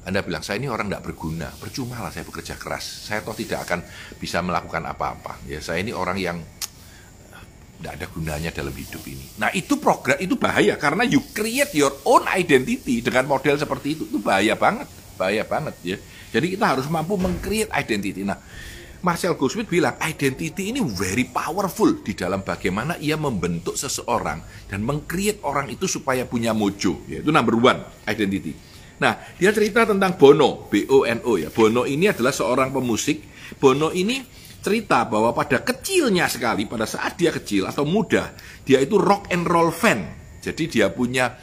Anda 0.01 0.25
bilang, 0.25 0.41
saya 0.41 0.57
ini 0.57 0.65
orang 0.65 0.89
tidak 0.89 1.13
berguna, 1.13 1.53
percuma 1.61 2.01
lah 2.01 2.09
saya 2.09 2.25
bekerja 2.25 2.57
keras. 2.57 3.05
Saya 3.05 3.21
toh 3.21 3.37
tidak 3.37 3.69
akan 3.69 3.85
bisa 4.17 4.41
melakukan 4.41 4.81
apa-apa. 4.81 5.37
Ya, 5.45 5.61
saya 5.61 5.77
ini 5.85 5.93
orang 5.93 6.17
yang 6.17 6.41
tidak 7.81 7.97
ada 7.97 8.05
gunanya 8.13 8.49
dalam 8.53 8.71
hidup 8.71 9.01
ini. 9.09 9.25
Nah 9.41 9.49
itu 9.57 9.81
program 9.81 10.21
itu 10.21 10.37
bahaya 10.37 10.77
karena 10.77 11.01
you 11.01 11.17
create 11.33 11.73
your 11.73 11.91
own 12.05 12.23
identity 12.29 13.01
dengan 13.01 13.25
model 13.25 13.57
seperti 13.57 13.97
itu 13.97 14.03
itu 14.05 14.21
bahaya 14.21 14.53
banget, 14.53 14.85
bahaya 15.17 15.41
banget 15.41 15.75
ya. 15.81 15.97
Jadi 16.31 16.55
kita 16.55 16.77
harus 16.77 16.85
mampu 16.87 17.17
mengcreate 17.17 17.73
identity. 17.73 18.21
Nah 18.21 18.37
Marcel 19.01 19.33
Goldsmith 19.33 19.65
bilang 19.65 19.97
identity 19.97 20.69
ini 20.69 20.77
very 20.85 21.25
powerful 21.25 22.05
di 22.05 22.13
dalam 22.13 22.45
bagaimana 22.45 23.01
ia 23.01 23.17
membentuk 23.17 23.73
seseorang 23.73 24.69
dan 24.69 24.85
mengcreate 24.85 25.41
orang 25.41 25.73
itu 25.73 25.89
supaya 25.89 26.29
punya 26.29 26.53
mojo. 26.53 27.01
Ya, 27.09 27.25
itu 27.25 27.33
number 27.33 27.57
one 27.57 27.81
identity. 28.05 28.53
Nah 29.01 29.17
dia 29.41 29.49
cerita 29.49 29.89
tentang 29.89 30.21
Bono, 30.21 30.69
B 30.69 30.85
O 30.85 31.01
N 31.09 31.25
O 31.25 31.33
ya. 31.33 31.49
Bono 31.49 31.89
ini 31.89 32.13
adalah 32.13 32.29
seorang 32.29 32.69
pemusik. 32.69 33.25
Bono 33.57 33.89
ini 33.89 34.21
cerita 34.61 35.03
bahwa 35.09 35.33
pada 35.33 35.59
kecilnya 35.59 36.29
sekali, 36.29 36.69
pada 36.69 36.85
saat 36.85 37.17
dia 37.17 37.33
kecil 37.33 37.65
atau 37.65 37.83
muda, 37.83 38.31
dia 38.63 38.77
itu 38.77 38.95
rock 39.01 39.33
and 39.33 39.49
roll 39.49 39.73
fan. 39.73 40.05
Jadi 40.41 40.69
dia 40.69 40.93
punya 40.93 41.33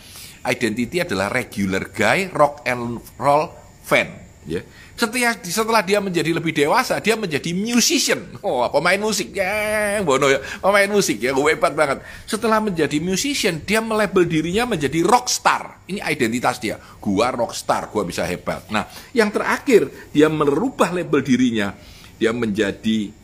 identity 0.47 1.03
adalah 1.03 1.27
regular 1.31 1.91
guy 1.91 2.31
rock 2.31 2.63
and 2.65 3.03
roll 3.19 3.51
fan. 3.83 4.27
Ya. 4.49 4.65
Setelah, 4.99 5.39
setelah 5.45 5.83
dia 5.85 6.03
menjadi 6.03 6.35
lebih 6.35 6.51
dewasa, 6.51 6.99
dia 6.99 7.15
menjadi 7.15 7.55
musician. 7.55 8.19
Oh, 8.43 8.67
pemain 8.67 8.99
musik. 8.99 9.31
Ya, 9.31 10.03
Bono 10.03 10.27
ya, 10.27 10.43
pemain 10.59 10.91
musik 10.91 11.23
ya, 11.23 11.31
gue 11.31 11.55
hebat 11.55 11.71
banget. 11.77 12.03
Setelah 12.27 12.59
menjadi 12.59 12.99
musician, 12.99 13.63
dia 13.63 13.79
melabel 13.79 14.27
dirinya 14.27 14.75
menjadi 14.75 15.05
rockstar. 15.07 15.87
Ini 15.87 16.03
identitas 16.03 16.59
dia. 16.59 16.83
Gua 16.99 17.31
rockstar, 17.31 17.93
gua 17.95 18.03
bisa 18.03 18.27
hebat. 18.27 18.67
Nah, 18.75 18.91
yang 19.15 19.31
terakhir, 19.31 20.11
dia 20.11 20.27
merubah 20.27 20.91
label 20.91 21.23
dirinya 21.23 21.79
dia 22.19 22.35
menjadi 22.35 23.15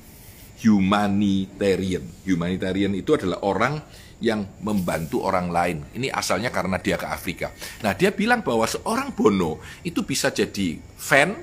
humanitarian. 0.63 2.07
Humanitarian 2.25 2.95
itu 2.95 3.19
adalah 3.19 3.43
orang 3.45 3.75
yang 4.23 4.47
membantu 4.65 5.21
orang 5.21 5.53
lain. 5.53 5.77
Ini 5.93 6.09
asalnya 6.09 6.49
karena 6.49 6.81
dia 6.81 6.97
ke 6.97 7.05
Afrika. 7.05 7.53
Nah, 7.85 7.93
dia 7.93 8.15
bilang 8.15 8.41
bahwa 8.41 8.65
seorang 8.65 9.13
Bono 9.13 9.61
itu 9.85 10.01
bisa 10.07 10.33
jadi 10.33 10.81
fan, 10.97 11.37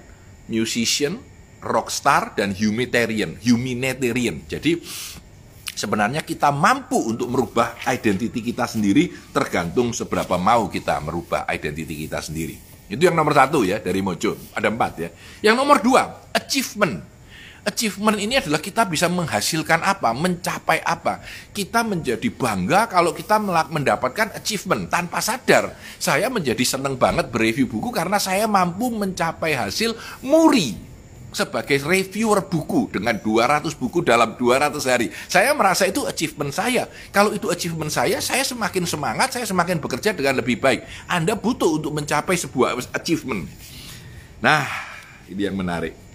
musician, 0.49 1.19
rockstar, 1.61 2.33
dan 2.33 2.55
humanitarian. 2.57 3.37
Humanitarian. 3.37 4.41
Jadi, 4.49 4.81
sebenarnya 5.77 6.25
kita 6.25 6.49
mampu 6.49 6.97
untuk 6.97 7.29
merubah 7.29 7.77
identiti 7.85 8.41
kita 8.41 8.65
sendiri 8.65 9.13
tergantung 9.29 9.93
seberapa 9.93 10.39
mau 10.41 10.65
kita 10.71 10.97
merubah 11.03 11.45
identiti 11.53 12.07
kita 12.07 12.23
sendiri. 12.23 12.57
Itu 12.91 13.07
yang 13.07 13.15
nomor 13.15 13.31
satu 13.31 13.63
ya 13.63 13.79
dari 13.79 14.03
Mojo. 14.03 14.35
Ada 14.51 14.67
empat 14.67 14.93
ya. 14.99 15.09
Yang 15.45 15.55
nomor 15.55 15.77
dua, 15.79 16.27
achievement. 16.35 17.10
Achievement 17.61 18.17
ini 18.17 18.41
adalah 18.41 18.57
kita 18.57 18.89
bisa 18.89 19.05
menghasilkan 19.05 19.85
apa, 19.85 20.17
mencapai 20.17 20.81
apa. 20.81 21.21
Kita 21.53 21.85
menjadi 21.85 22.25
bangga 22.33 22.89
kalau 22.89 23.13
kita 23.13 23.37
mendapatkan 23.69 24.33
achievement 24.33 24.89
tanpa 24.89 25.21
sadar. 25.21 25.77
Saya 26.01 26.25
menjadi 26.33 26.65
senang 26.65 26.97
banget 26.97 27.29
bereview 27.29 27.69
buku 27.69 27.93
karena 27.93 28.17
saya 28.17 28.49
mampu 28.49 28.89
mencapai 28.89 29.53
hasil 29.53 29.93
muri 30.25 30.73
sebagai 31.29 31.85
reviewer 31.85 32.49
buku 32.49 32.89
dengan 32.97 33.21
200 33.21 33.77
buku 33.77 34.01
dalam 34.01 34.33
200 34.41 34.81
hari. 34.89 35.13
Saya 35.29 35.53
merasa 35.53 35.85
itu 35.85 36.01
achievement 36.09 36.49
saya. 36.49 36.89
Kalau 37.13 37.29
itu 37.29 37.45
achievement 37.53 37.93
saya, 37.93 38.17
saya 38.25 38.41
semakin 38.41 38.89
semangat, 38.89 39.37
saya 39.37 39.45
semakin 39.45 39.77
bekerja 39.77 40.17
dengan 40.17 40.41
lebih 40.41 40.57
baik. 40.57 40.81
Anda 41.05 41.37
butuh 41.37 41.77
untuk 41.77 41.93
mencapai 41.93 42.33
sebuah 42.41 42.73
achievement. 42.97 43.45
Nah, 44.41 44.65
ini 45.29 45.45
yang 45.45 45.53
menarik 45.53 46.10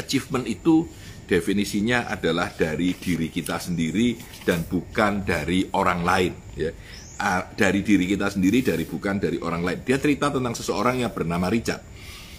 achievement 0.00 0.48
itu 0.48 0.88
definisinya 1.28 2.08
adalah 2.10 2.50
dari 2.50 2.96
diri 2.96 3.28
kita 3.30 3.60
sendiri 3.60 4.16
dan 4.42 4.66
bukan 4.66 5.22
dari 5.22 5.68
orang 5.76 6.00
lain 6.02 6.32
ya. 6.56 6.72
Dari 7.52 7.84
diri 7.84 8.08
kita 8.08 8.32
sendiri 8.32 8.64
dari 8.64 8.88
bukan 8.88 9.20
dari 9.20 9.36
orang 9.44 9.60
lain. 9.60 9.84
Dia 9.84 10.00
cerita 10.00 10.32
tentang 10.32 10.56
seseorang 10.56 11.04
yang 11.04 11.12
bernama 11.12 11.52
Richard. 11.52 11.84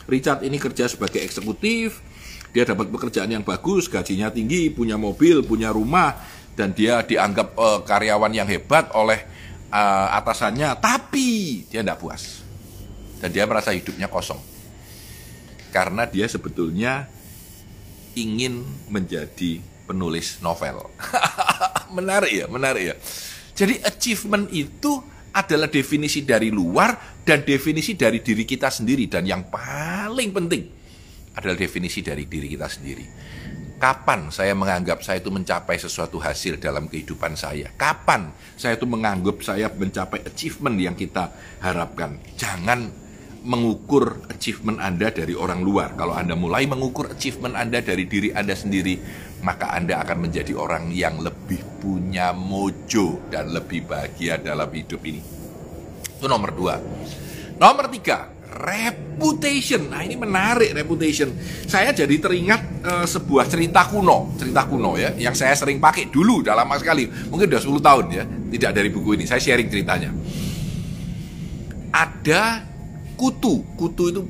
Richard 0.09 0.41
ini 0.41 0.57
kerja 0.57 0.89
sebagai 0.89 1.21
eksekutif 1.21 2.01
dia 2.51 2.67
dapat 2.67 2.91
pekerjaan 2.91 3.31
yang 3.31 3.43
bagus 3.47 3.87
gajinya 3.87 4.27
tinggi 4.27 4.67
punya 4.67 4.99
mobil 4.99 5.39
punya 5.39 5.71
rumah 5.71 6.19
dan 6.51 6.75
dia 6.75 6.99
dianggap 6.99 7.55
uh, 7.55 7.79
karyawan 7.87 8.31
yang 8.35 8.43
hebat 8.43 8.91
oleh 8.91 9.23
uh, 9.71 10.11
atasannya 10.19 10.75
tapi 10.83 11.63
dia 11.71 11.79
tidak 11.79 11.99
puas. 12.03 12.43
Dan 13.23 13.29
dia 13.31 13.45
merasa 13.45 13.71
hidupnya 13.71 14.09
kosong. 14.09 14.41
Karena 15.71 16.09
dia 16.09 16.27
sebetulnya 16.27 17.07
ingin 18.15 18.63
menjadi 18.87 19.61
penulis 19.85 20.39
novel. 20.39 20.87
menarik 21.97 22.31
ya, 22.31 22.45
menarik 22.47 22.83
ya. 22.93 22.95
Jadi 23.51 23.83
achievement 23.83 24.47
itu 24.55 25.03
adalah 25.31 25.71
definisi 25.71 26.27
dari 26.27 26.51
luar 26.51 27.23
dan 27.23 27.43
definisi 27.47 27.95
dari 27.95 28.19
diri 28.19 28.43
kita 28.43 28.67
sendiri 28.67 29.07
dan 29.07 29.23
yang 29.23 29.47
paling 29.47 30.31
penting 30.35 30.63
adalah 31.31 31.55
definisi 31.55 32.03
dari 32.03 32.27
diri 32.27 32.51
kita 32.51 32.67
sendiri. 32.67 33.05
Kapan 33.81 34.29
saya 34.29 34.53
menganggap 34.53 35.01
saya 35.01 35.17
itu 35.23 35.33
mencapai 35.33 35.73
sesuatu 35.73 36.21
hasil 36.21 36.61
dalam 36.61 36.85
kehidupan 36.85 37.33
saya? 37.33 37.73
Kapan 37.73 38.29
saya 38.53 38.77
itu 38.77 38.85
menganggap 38.85 39.41
saya 39.41 39.73
mencapai 39.73 40.21
achievement 40.21 40.77
yang 40.77 40.93
kita 40.93 41.33
harapkan? 41.63 42.21
Jangan 42.37 42.93
mengukur 43.41 44.21
achievement 44.29 44.77
Anda 44.77 45.09
dari 45.09 45.33
orang 45.33 45.65
luar. 45.65 45.97
Kalau 45.97 46.13
Anda 46.13 46.37
mulai 46.37 46.69
mengukur 46.69 47.09
achievement 47.09 47.57
Anda 47.57 47.81
dari 47.81 48.05
diri 48.05 48.29
Anda 48.29 48.53
sendiri, 48.53 48.97
maka 49.41 49.73
Anda 49.73 50.01
akan 50.05 50.29
menjadi 50.29 50.53
orang 50.53 50.93
yang 50.93 51.21
lebih 51.21 51.81
punya 51.81 52.33
mojo 52.33 53.25
dan 53.33 53.49
lebih 53.49 53.89
bahagia 53.89 54.37
dalam 54.37 54.69
hidup 54.69 55.01
ini. 55.05 55.21
Itu 56.21 56.29
nomor 56.29 56.53
dua. 56.53 56.77
Nomor 57.57 57.89
tiga, 57.89 58.29
reputation. 58.61 59.89
Nah 59.89 60.05
ini 60.05 60.13
menarik 60.17 60.77
reputation. 60.77 61.33
Saya 61.65 61.89
jadi 61.95 62.13
teringat 62.21 62.61
uh, 62.85 63.05
sebuah 63.09 63.49
cerita 63.49 63.89
kuno, 63.89 64.37
cerita 64.37 64.69
kuno 64.69 64.97
ya, 65.01 65.17
yang 65.17 65.33
saya 65.33 65.57
sering 65.57 65.81
pakai 65.81 66.13
dulu 66.13 66.45
dalam 66.45 66.69
lama 66.69 66.77
sekali, 66.77 67.09
mungkin 67.09 67.49
udah 67.49 67.61
10 67.61 67.81
tahun 67.81 68.05
ya, 68.13 68.23
tidak 68.57 68.71
dari 68.77 68.89
buku 68.93 69.17
ini. 69.17 69.25
Saya 69.25 69.41
sharing 69.41 69.65
ceritanya. 69.65 70.13
Ada 71.91 72.70
kutu. 73.21 73.61
Kutu 73.77 74.09
itu 74.09 74.21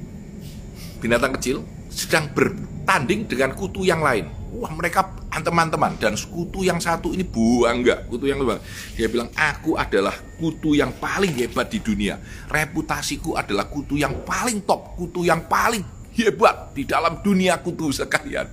binatang 0.99 1.31
kecil 1.39 1.63
sedang 1.87 2.27
bertanding 2.35 3.23
dengan 3.23 3.55
kutu 3.55 3.87
yang 3.87 4.03
lain. 4.03 4.27
Wah 4.51 4.67
mereka 4.75 5.07
teman-teman 5.31 5.95
dan 5.95 6.11
kutu 6.19 6.67
yang 6.67 6.75
satu 6.83 7.15
ini 7.15 7.23
buang 7.23 7.87
nggak 7.87 8.11
kutu 8.11 8.27
yang 8.27 8.43
luar. 8.43 8.59
Dia 8.99 9.07
bilang 9.07 9.31
aku 9.31 9.79
adalah 9.79 10.11
kutu 10.35 10.75
yang 10.75 10.91
paling 10.99 11.31
hebat 11.39 11.71
di 11.71 11.79
dunia. 11.79 12.19
Reputasiku 12.51 13.39
adalah 13.39 13.71
kutu 13.71 13.95
yang 13.95 14.11
paling 14.27 14.59
top, 14.67 14.99
kutu 14.99 15.23
yang 15.23 15.47
paling 15.47 15.81
hebat 16.11 16.75
di 16.75 16.83
dalam 16.83 17.23
dunia 17.23 17.63
kutu 17.63 17.95
sekalian. 17.95 18.51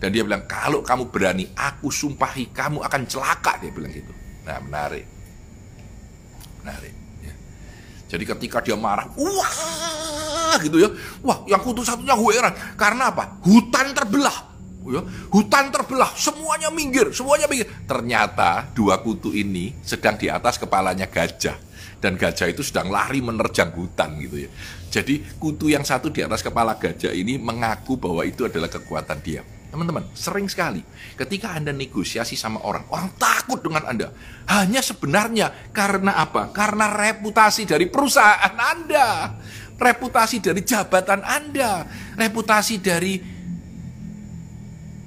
Dan 0.00 0.08
dia 0.16 0.24
bilang 0.24 0.48
kalau 0.48 0.80
kamu 0.80 1.12
berani, 1.12 1.44
aku 1.52 1.92
sumpahi 1.92 2.48
kamu 2.56 2.80
akan 2.80 3.02
celaka. 3.04 3.60
Dia 3.60 3.68
bilang 3.68 3.92
gitu. 3.92 4.12
Nah 4.48 4.56
menarik, 4.64 5.04
menarik. 6.64 6.99
Jadi 8.10 8.24
ketika 8.26 8.58
dia 8.58 8.74
marah, 8.74 9.06
wah 9.14 10.58
gitu 10.58 10.82
ya. 10.82 10.90
Wah, 11.22 11.46
yang 11.46 11.62
kutu 11.62 11.86
satunya 11.86 12.18
gue 12.18 12.32
heran. 12.34 12.50
Karena 12.74 13.14
apa? 13.14 13.38
Hutan 13.46 13.94
terbelah. 13.94 14.50
Ya, 14.90 15.04
hutan 15.30 15.70
terbelah, 15.70 16.10
semuanya 16.18 16.72
minggir, 16.72 17.14
semuanya 17.14 17.46
minggir. 17.46 17.68
Ternyata 17.86 18.66
dua 18.74 18.98
kutu 18.98 19.30
ini 19.30 19.76
sedang 19.84 20.18
di 20.18 20.26
atas 20.26 20.58
kepalanya 20.58 21.06
gajah 21.06 21.54
dan 22.00 22.16
gajah 22.16 22.48
itu 22.48 22.64
sedang 22.64 22.88
lari 22.88 23.20
menerjang 23.20 23.70
hutan 23.76 24.18
gitu 24.18 24.48
ya. 24.48 24.50
Jadi 24.90 25.22
kutu 25.38 25.70
yang 25.70 25.84
satu 25.84 26.08
di 26.08 26.24
atas 26.24 26.40
kepala 26.42 26.74
gajah 26.80 27.12
ini 27.12 27.36
mengaku 27.36 28.00
bahwa 28.00 28.24
itu 28.24 28.48
adalah 28.48 28.72
kekuatan 28.72 29.20
dia. 29.22 29.44
Teman-teman, 29.70 30.02
sering 30.18 30.50
sekali 30.50 30.82
ketika 31.14 31.54
Anda 31.54 31.70
negosiasi 31.70 32.34
sama 32.34 32.58
orang, 32.66 32.90
orang 32.90 33.14
takut 33.14 33.62
dengan 33.62 33.86
Anda. 33.86 34.10
Hanya 34.50 34.82
sebenarnya 34.82 35.70
karena 35.70 36.18
apa? 36.18 36.50
Karena 36.50 36.90
reputasi 36.90 37.70
dari 37.70 37.86
perusahaan 37.86 38.50
Anda, 38.58 39.38
reputasi 39.78 40.42
dari 40.42 40.66
jabatan 40.66 41.22
Anda, 41.22 41.86
reputasi 42.18 42.74
dari 42.82 43.14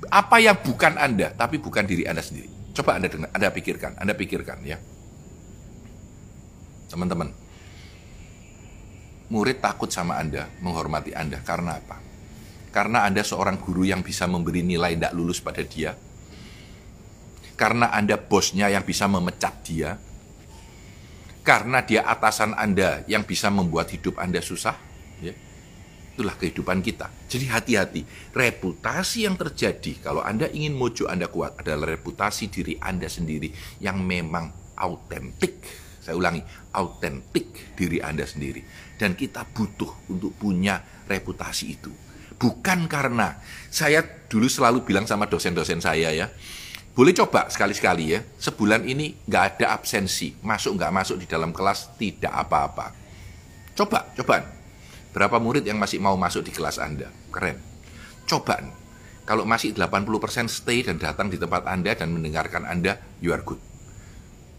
apa 0.07 0.37
yang 0.39 0.55
bukan 0.63 0.95
Anda, 0.95 1.35
tapi 1.35 1.59
bukan 1.59 1.83
diri 1.83 2.07
Anda 2.07 2.23
sendiri. 2.23 2.47
Coba 2.71 2.95
Anda 2.95 3.11
dengar, 3.11 3.35
Anda 3.35 3.51
pikirkan, 3.51 3.99
Anda 3.99 4.13
pikirkan 4.15 4.57
ya. 4.63 4.79
Teman-teman. 6.87 7.43
murid 9.33 9.65
takut 9.65 9.89
sama 9.89 10.21
Anda, 10.21 10.45
menghormati 10.61 11.09
Anda. 11.17 11.41
Karena 11.41 11.81
apa? 11.81 12.12
Karena 12.73 13.05
Anda 13.05 13.21
seorang 13.21 13.61
guru 13.61 13.85
yang 13.85 14.01
bisa 14.01 14.25
memberi 14.25 14.65
nilai 14.65 14.97
tidak 14.97 15.13
lulus 15.13 15.37
pada 15.37 15.61
dia. 15.61 15.93
Karena 17.53 17.93
Anda 17.93 18.17
bosnya 18.17 18.65
yang 18.65 18.81
bisa 18.81 19.05
memecat 19.05 19.61
dia. 19.61 19.93
Karena 21.45 21.85
dia 21.85 22.01
atasan 22.09 22.57
Anda 22.57 23.05
yang 23.05 23.29
bisa 23.29 23.53
membuat 23.53 23.93
hidup 23.93 24.17
Anda 24.17 24.41
susah. 24.41 24.73
Ya. 25.21 25.37
Itulah 26.17 26.33
kehidupan 26.33 26.81
kita. 26.81 27.13
Jadi 27.29 27.45
hati-hati. 27.45 28.01
Reputasi 28.33 29.29
yang 29.29 29.37
terjadi 29.37 30.01
kalau 30.01 30.25
Anda 30.25 30.49
ingin 30.49 30.73
mojo 30.73 31.05
Anda 31.05 31.29
kuat 31.29 31.61
adalah 31.61 31.93
reputasi 31.93 32.49
diri 32.49 32.73
Anda 32.81 33.05
sendiri 33.05 33.53
yang 33.85 34.01
memang 34.01 34.73
autentik. 34.81 35.61
Saya 36.01 36.17
ulangi, 36.17 36.41
autentik 36.73 37.77
diri 37.77 38.01
Anda 38.01 38.25
sendiri. 38.25 38.65
Dan 38.97 39.13
kita 39.13 39.45
butuh 39.45 40.09
untuk 40.09 40.33
punya 40.41 40.81
reputasi 41.05 41.65
itu 41.69 42.12
bukan 42.37 42.85
karena 42.89 43.39
saya 43.73 44.03
dulu 44.29 44.49
selalu 44.49 44.85
bilang 44.85 45.05
sama 45.09 45.29
dosen-dosen 45.29 45.81
saya 45.81 46.13
ya, 46.13 46.27
boleh 46.93 47.09
coba 47.17 47.49
sekali-sekali 47.49 48.13
ya, 48.13 48.21
sebulan 48.37 48.85
ini 48.85 49.25
nggak 49.25 49.57
ada 49.57 49.73
absensi, 49.73 50.37
masuk 50.45 50.77
nggak 50.77 50.93
masuk 50.93 51.17
di 51.17 51.25
dalam 51.25 51.49
kelas 51.49 51.97
tidak 51.97 52.29
apa-apa. 52.29 52.93
Coba, 53.73 54.13
coba. 54.13 54.45
Berapa 55.13 55.37
murid 55.41 55.65
yang 55.65 55.81
masih 55.81 55.97
mau 55.97 56.13
masuk 56.13 56.45
di 56.45 56.53
kelas 56.53 56.77
Anda? 56.77 57.09
Keren. 57.33 57.57
Coba. 58.29 58.61
Kalau 59.25 59.47
masih 59.47 59.73
80% 59.73 60.51
stay 60.51 60.85
dan 60.85 61.01
datang 61.01 61.33
di 61.33 61.41
tempat 61.41 61.65
Anda 61.65 61.97
dan 61.97 62.13
mendengarkan 62.13 62.69
Anda, 62.69 63.01
you 63.23 63.33
are 63.33 63.41
good. 63.41 63.61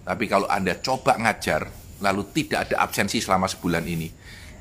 Tapi 0.03 0.25
kalau 0.27 0.51
Anda 0.51 0.81
coba 0.83 1.15
ngajar, 1.21 1.71
lalu 2.03 2.27
tidak 2.35 2.71
ada 2.71 2.83
absensi 2.83 3.23
selama 3.23 3.47
sebulan 3.47 3.85
ini, 3.87 4.09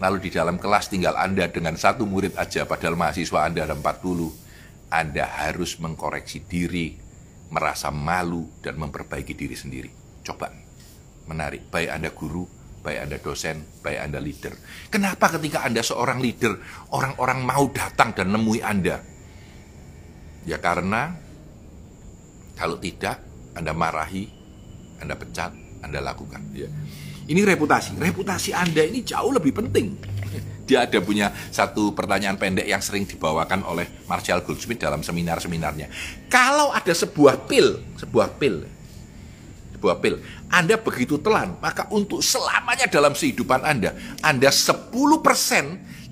lalu 0.03 0.27
di 0.27 0.29
dalam 0.35 0.59
kelas 0.59 0.91
tinggal 0.91 1.15
Anda 1.15 1.47
dengan 1.47 1.79
satu 1.79 2.03
murid 2.03 2.35
aja 2.35 2.67
padahal 2.67 2.99
mahasiswa 2.99 3.47
Anda 3.47 3.63
ada 3.63 3.71
40, 3.79 4.91
Anda 4.91 5.23
harus 5.23 5.79
mengkoreksi 5.79 6.43
diri, 6.43 6.99
merasa 7.47 7.87
malu 7.87 8.51
dan 8.59 8.75
memperbaiki 8.75 9.31
diri 9.31 9.55
sendiri. 9.55 9.87
Coba, 10.27 10.51
menarik. 11.31 11.71
Baik 11.71 11.89
Anda 11.95 12.11
guru, 12.11 12.43
baik 12.83 12.99
Anda 13.07 13.17
dosen, 13.23 13.63
baik 13.79 13.99
Anda 14.03 14.19
leader. 14.19 14.51
Kenapa 14.91 15.31
ketika 15.39 15.63
Anda 15.63 15.79
seorang 15.79 16.19
leader, 16.19 16.59
orang-orang 16.91 17.39
mau 17.47 17.71
datang 17.71 18.11
dan 18.11 18.35
nemui 18.35 18.59
Anda? 18.59 18.99
Ya 20.43 20.59
karena 20.59 21.15
kalau 22.59 22.75
tidak, 22.75 23.23
Anda 23.55 23.71
marahi, 23.71 24.27
Anda 24.99 25.15
pecat, 25.15 25.55
Anda 25.79 26.03
lakukan. 26.03 26.43
Ya. 26.51 26.67
Ini 27.27 27.41
reputasi. 27.47 27.95
Reputasi 27.95 28.51
Anda 28.51 28.83
ini 28.83 29.03
jauh 29.03 29.31
lebih 29.31 29.55
penting. 29.55 29.95
Dia 30.63 30.87
ada 30.87 30.99
punya 31.03 31.27
satu 31.51 31.91
pertanyaan 31.91 32.39
pendek 32.39 32.63
yang 32.63 32.79
sering 32.79 33.03
dibawakan 33.03 33.67
oleh 33.67 34.07
Marshall 34.07 34.47
Goldsmith 34.47 34.79
dalam 34.79 35.03
seminar-seminarnya. 35.03 35.91
Kalau 36.31 36.71
ada 36.71 36.95
sebuah 36.95 37.51
pil, 37.51 37.83
sebuah 37.99 38.39
pil, 38.39 38.63
sebuah 39.75 39.99
pil, 39.99 40.23
Anda 40.47 40.79
begitu 40.79 41.19
telan, 41.19 41.59
maka 41.59 41.91
untuk 41.91 42.23
selamanya 42.23 42.87
dalam 42.87 43.11
kehidupan 43.11 43.59
Anda, 43.59 43.91
Anda 44.23 44.47
10% 44.47 44.87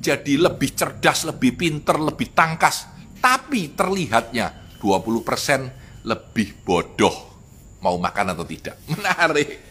jadi 0.03 0.33
lebih 0.35 0.75
cerdas, 0.75 1.23
lebih 1.23 1.55
pinter, 1.55 1.95
lebih 1.95 2.35
tangkas. 2.35 2.91
Tapi 3.23 3.71
terlihatnya 3.71 4.75
20% 4.83 6.03
lebih 6.03 6.59
bodoh. 6.67 7.31
Mau 7.79 7.95
makan 8.01 8.35
atau 8.35 8.43
tidak. 8.43 8.81
Menarik. 8.91 9.70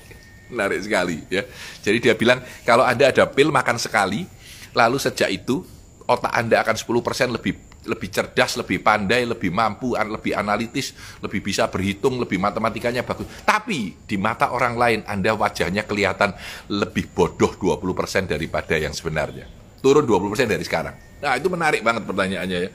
Menarik 0.51 0.83
sekali 0.83 1.23
ya. 1.31 1.47
Jadi 1.81 1.99
dia 2.03 2.15
bilang 2.19 2.43
kalau 2.67 2.83
Anda 2.83 3.09
ada 3.09 3.25
pil 3.31 3.55
makan 3.55 3.79
sekali, 3.79 4.27
lalu 4.75 4.99
sejak 4.99 5.31
itu 5.31 5.63
otak 6.11 6.35
Anda 6.35 6.61
akan 6.67 6.75
10% 6.75 7.31
lebih 7.31 7.55
lebih 7.81 8.13
cerdas, 8.13 8.61
lebih 8.61 8.85
pandai, 8.85 9.25
lebih 9.25 9.49
mampu, 9.49 9.97
lebih 9.97 10.37
analitis, 10.37 10.93
lebih 11.25 11.41
bisa 11.41 11.65
berhitung, 11.73 12.21
lebih 12.21 12.37
matematikanya 12.37 13.01
bagus. 13.07 13.25
Tapi 13.41 13.97
di 14.05 14.21
mata 14.21 14.53
orang 14.53 14.77
lain 14.77 15.01
Anda 15.09 15.33
wajahnya 15.33 15.89
kelihatan 15.89 16.37
lebih 16.69 17.09
bodoh 17.17 17.57
20% 17.57 18.29
daripada 18.29 18.77
yang 18.77 18.93
sebenarnya. 18.93 19.49
Turun 19.81 20.05
20% 20.05 20.45
dari 20.45 20.61
sekarang. 20.61 20.93
Nah 21.25 21.37
itu 21.41 21.49
menarik 21.49 21.81
banget 21.81 22.05
pertanyaannya 22.05 22.59
ya. 22.69 22.71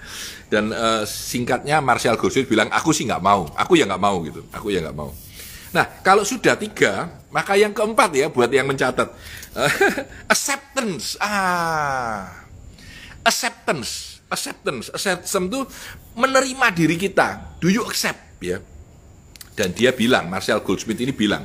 Dan 0.49 0.73
uh, 0.73 1.05
singkatnya 1.05 1.77
Marshall 1.85 2.17
Goldsmith 2.17 2.49
bilang, 2.49 2.69
aku 2.73 2.89
sih 2.89 3.05
nggak 3.05 3.21
mau, 3.21 3.45
aku 3.53 3.77
ya 3.77 3.85
nggak 3.85 4.01
mau 4.01 4.17
gitu, 4.25 4.41
aku 4.49 4.73
ya 4.73 4.81
nggak 4.81 4.97
mau. 4.97 5.13
Nah, 5.75 5.83
kalau 5.99 6.23
sudah 6.23 6.55
tiga, 6.55 7.11
maka 7.35 7.59
yang 7.59 7.75
keempat 7.75 8.15
ya 8.15 8.31
buat 8.31 8.47
yang 8.47 8.63
mencatat. 8.63 9.11
acceptance. 10.31 11.19
Ah. 11.19 12.47
Acceptance. 13.27 14.23
Acceptance. 14.31 14.87
Acceptance 14.95 15.35
itu 15.35 15.61
menerima 16.15 16.67
diri 16.71 16.95
kita. 16.95 17.59
Do 17.59 17.67
you 17.67 17.83
accept 17.83 18.39
ya? 18.39 18.63
Dan 19.51 19.75
dia 19.75 19.91
bilang, 19.91 20.31
Marshall 20.31 20.63
Goldsmith 20.63 20.99
ini 21.03 21.11
bilang, 21.11 21.43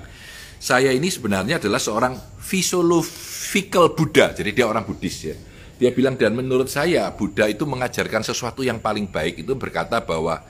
saya 0.62 0.94
ini 0.94 1.10
sebenarnya 1.10 1.58
adalah 1.58 1.82
seorang 1.82 2.14
philosophical 2.38 3.98
Buddha. 3.98 4.30
Jadi 4.30 4.54
dia 4.54 4.70
orang 4.70 4.86
Buddhis 4.86 5.26
ya. 5.26 5.34
Dia 5.80 5.90
bilang 5.90 6.14
dan 6.14 6.38
menurut 6.38 6.70
saya 6.70 7.10
Buddha 7.10 7.50
itu 7.50 7.66
mengajarkan 7.66 8.22
sesuatu 8.22 8.62
yang 8.62 8.78
paling 8.78 9.08
baik 9.08 9.42
itu 9.42 9.56
berkata 9.56 9.98
bahwa 10.04 10.44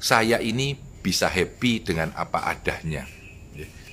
saya 0.00 0.40
ini 0.40 0.80
bisa 1.06 1.30
happy 1.30 1.86
dengan 1.86 2.10
apa 2.18 2.50
adanya. 2.50 3.15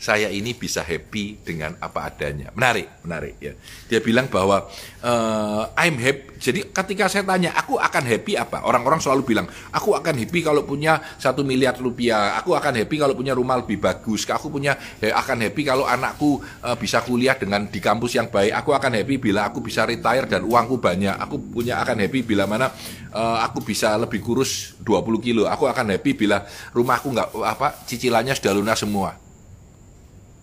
Saya 0.03 0.27
ini 0.27 0.51
bisa 0.51 0.83
happy 0.83 1.39
dengan 1.47 1.79
apa 1.79 2.11
adanya. 2.11 2.51
Menarik, 2.51 2.99
menarik 3.07 3.39
ya. 3.39 3.55
Dia 3.87 4.03
bilang 4.03 4.27
bahwa 4.27 4.67
uh, 4.99 5.63
I'm 5.79 5.95
happy. 5.95 6.43
Jadi 6.43 6.59
ketika 6.75 7.07
saya 7.07 7.23
tanya, 7.23 7.55
aku 7.55 7.79
akan 7.79 8.03
happy 8.03 8.35
apa? 8.35 8.67
Orang-orang 8.67 8.99
selalu 8.99 9.23
bilang, 9.23 9.47
aku 9.71 9.95
akan 9.95 10.19
happy 10.19 10.43
kalau 10.43 10.67
punya 10.67 10.99
satu 11.15 11.47
miliar 11.47 11.79
rupiah. 11.79 12.35
Aku 12.43 12.51
akan 12.51 12.83
happy 12.83 12.99
kalau 12.99 13.15
punya 13.15 13.31
rumah 13.31 13.63
lebih 13.63 13.79
bagus. 13.79 14.27
Aku 14.27 14.51
punya 14.51 14.75
akan 14.99 15.47
happy 15.47 15.63
kalau 15.63 15.87
anakku 15.87 16.43
uh, 16.59 16.75
bisa 16.75 16.99
kuliah 16.99 17.39
dengan 17.39 17.63
di 17.71 17.79
kampus 17.79 18.19
yang 18.19 18.27
baik. 18.27 18.59
Aku 18.59 18.75
akan 18.75 18.99
happy 18.99 19.15
bila 19.23 19.47
aku 19.47 19.63
bisa 19.63 19.87
retire 19.87 20.27
dan 20.27 20.43
uangku 20.43 20.83
banyak. 20.83 21.15
Aku 21.15 21.39
punya 21.39 21.79
akan 21.79 22.03
happy 22.03 22.27
bila 22.27 22.43
mana 22.43 22.75
uh, 23.15 23.39
aku 23.39 23.63
bisa 23.63 23.95
lebih 23.95 24.19
kurus 24.19 24.75
20 24.83 25.23
kilo. 25.23 25.47
Aku 25.47 25.63
akan 25.63 25.95
happy 25.95 26.11
bila 26.11 26.43
rumahku 26.75 27.07
nggak 27.07 27.39
apa 27.39 27.87
cicilannya 27.87 28.35
sudah 28.35 28.51
lunas 28.51 28.83
semua. 28.83 29.22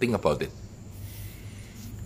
Think 0.00 0.16
about 0.16 0.40
it. 0.40 0.52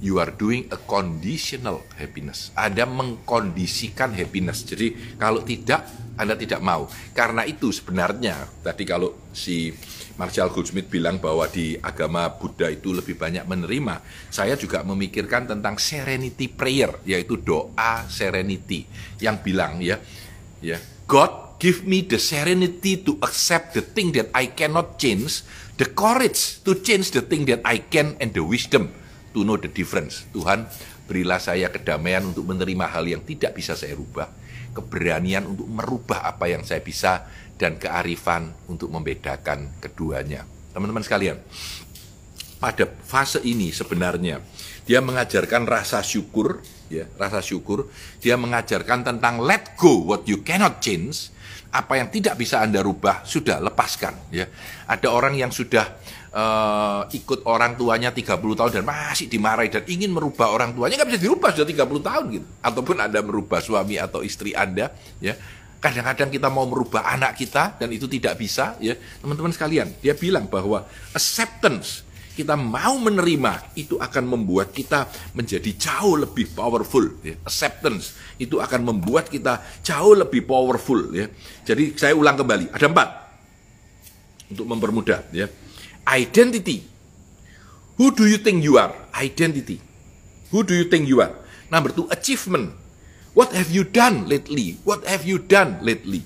You 0.03 0.19
are 0.19 0.35
doing 0.35 0.69
a 0.69 0.77
conditional 0.77 1.87
happiness. 1.97 2.51
Anda 2.59 2.85
mengkondisikan 2.85 4.13
happiness. 4.13 4.67
Jadi 4.67 5.17
kalau 5.17 5.47
tidak, 5.47 5.87
Anda 6.19 6.35
tidak 6.35 6.61
mau. 6.61 6.91
Karena 7.15 7.47
itu 7.47 7.71
sebenarnya 7.71 8.51
tadi 8.61 8.83
kalau 8.85 9.31
si 9.31 9.73
Marshall 10.19 10.51
Goldsmith 10.51 10.91
bilang 10.91 11.23
bahwa 11.23 11.47
di 11.47 11.79
agama 11.79 12.27
Buddha 12.35 12.69
itu 12.69 12.95
lebih 12.95 13.15
banyak 13.15 13.47
menerima, 13.47 14.03
saya 14.29 14.59
juga 14.59 14.83
memikirkan 14.83 15.47
tentang 15.51 15.79
serenity 15.79 16.51
prayer, 16.51 17.01
yaitu 17.07 17.39
doa 17.39 18.05
serenity 18.11 18.87
yang 19.23 19.41
bilang 19.41 19.79
ya, 19.81 19.99
ya 20.61 20.79
God 21.09 21.45
give 21.59 21.83
me 21.89 22.05
the 22.05 22.21
serenity 22.21 23.01
to 23.03 23.19
accept 23.25 23.75
the 23.75 23.83
thing 23.83 24.15
that 24.15 24.29
I 24.37 24.53
cannot 24.53 25.01
change 25.01 25.43
the 25.77 25.89
courage 25.91 26.63
to 26.63 26.79
change 26.79 27.11
the 27.11 27.23
thing 27.23 27.47
that 27.51 27.63
I 27.67 27.83
can 27.83 28.15
and 28.23 28.31
the 28.31 28.43
wisdom 28.43 28.95
to 29.35 29.43
know 29.43 29.59
the 29.59 29.71
difference. 29.71 30.27
Tuhan, 30.31 30.71
berilah 31.11 31.43
saya 31.43 31.69
kedamaian 31.71 32.23
untuk 32.31 32.47
menerima 32.47 32.87
hal 32.87 33.05
yang 33.11 33.23
tidak 33.27 33.59
bisa 33.59 33.75
saya 33.75 33.99
rubah, 33.99 34.31
keberanian 34.73 35.45
untuk 35.51 35.67
merubah 35.67 36.25
apa 36.25 36.47
yang 36.47 36.63
saya 36.63 36.79
bisa, 36.81 37.27
dan 37.55 37.79
kearifan 37.79 38.51
untuk 38.67 38.91
membedakan 38.91 39.79
keduanya. 39.79 40.43
Teman-teman 40.75 41.07
sekalian, 41.07 41.39
pada 42.59 42.87
fase 42.87 43.39
ini 43.47 43.71
sebenarnya 43.71 44.43
dia 44.87 44.99
mengajarkan 44.99 45.67
rasa 45.67 46.03
syukur, 46.03 46.63
ya, 46.93 47.05
rasa 47.17 47.41
syukur. 47.45 47.89
Dia 48.21 48.35
mengajarkan 48.37 49.05
tentang 49.05 49.41
let 49.41 49.77
go 49.79 50.05
what 50.05 50.25
you 50.29 50.41
cannot 50.45 50.81
change 50.81 51.35
apa 51.75 51.99
yang 51.99 52.07
tidak 52.07 52.39
bisa 52.39 52.63
Anda 52.63 52.79
rubah 52.87 53.27
sudah 53.27 53.59
lepaskan 53.59 54.31
ya. 54.31 54.47
Ada 54.87 55.11
orang 55.11 55.35
yang 55.35 55.51
sudah 55.51 55.83
uh, 56.31 57.03
ikut 57.11 57.43
orang 57.51 57.75
tuanya 57.75 58.15
30 58.15 58.39
tahun 58.39 58.71
dan 58.71 58.87
masih 58.87 59.27
dimarahi 59.27 59.75
dan 59.75 59.83
ingin 59.91 60.15
merubah 60.15 60.55
orang 60.55 60.71
tuanya 60.71 61.03
nggak 61.03 61.11
bisa 61.11 61.21
dirubah 61.27 61.51
sudah 61.51 61.67
30 61.67 62.09
tahun 62.09 62.25
gitu. 62.31 62.47
Ataupun 62.63 62.97
Anda 63.03 63.19
merubah 63.27 63.59
suami 63.59 63.99
atau 63.99 64.23
istri 64.23 64.55
Anda 64.55 64.95
ya. 65.19 65.35
Kadang-kadang 65.83 66.33
kita 66.33 66.49
mau 66.49 66.65
merubah 66.65 67.11
anak 67.13 67.37
kita 67.37 67.77
dan 67.77 67.91
itu 67.91 68.07
tidak 68.07 68.39
bisa 68.39 68.79
ya. 68.79 68.95
Teman-teman 69.21 69.53
sekalian, 69.53 69.91
dia 70.01 70.15
bilang 70.17 70.49
bahwa 70.49 70.87
acceptance 71.13 72.07
kita 72.35 72.59
mau 72.59 72.99
menerima 72.99 73.79
itu 73.79 73.95
akan 73.97 74.25
membuat 74.27 74.75
kita 74.75 75.07
menjadi 75.39 75.71
jauh 75.79 76.19
lebih 76.19 76.51
powerful 76.51 77.07
ya. 77.23 77.39
acceptance 77.47 78.19
itu 78.43 78.59
akan 78.59 78.83
membuat 78.83 79.31
kita 79.31 79.63
jauh 79.87 80.19
lebih 80.19 80.43
powerful 80.45 81.15
ya 81.15 81.31
jadi 81.63 81.95
saya 81.95 82.13
ulang 82.19 82.35
kembali 82.35 82.75
ada 82.75 82.87
empat 82.91 83.09
untuk 84.51 84.67
mempermudah 84.67 85.31
ya 85.31 85.47
identity 86.11 86.83
who 87.97 88.11
do 88.11 88.27
you 88.27 88.37
think 88.37 88.61
you 88.67 88.75
are 88.77 88.91
identity 89.15 89.79
who 90.51 90.67
do 90.67 90.75
you 90.75 90.91
think 90.91 91.07
you 91.07 91.23
are 91.23 91.45
Number 91.75 91.91
two, 91.91 92.07
achievement. 92.07 92.71
What 93.35 93.51
have 93.51 93.75
you 93.75 93.83
done 93.83 94.31
lately? 94.31 94.79
What 94.87 95.03
have 95.11 95.27
you 95.27 95.43
done 95.43 95.83
lately? 95.83 96.23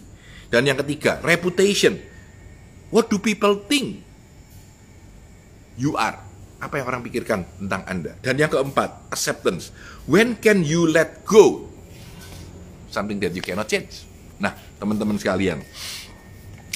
Dan 0.53 0.69
yang 0.69 0.77
ketiga, 0.85 1.25
reputation. 1.25 1.97
What 2.93 3.09
do 3.09 3.17
people 3.17 3.65
think 3.65 4.05
you 5.79 5.95
are? 5.95 6.19
Apa 6.59 6.83
yang 6.83 6.91
orang 6.91 7.07
pikirkan 7.07 7.47
tentang 7.55 7.87
Anda? 7.87 8.19
Dan 8.19 8.35
yang 8.35 8.51
keempat, 8.51 9.15
acceptance. 9.15 9.71
When 10.11 10.35
can 10.35 10.67
you 10.67 10.91
let 10.91 11.23
go? 11.23 11.71
Something 12.91 13.23
that 13.23 13.31
you 13.31 13.41
cannot 13.47 13.71
change. 13.71 14.03
Nah, 14.43 14.59
teman-teman 14.83 15.15
sekalian, 15.23 15.63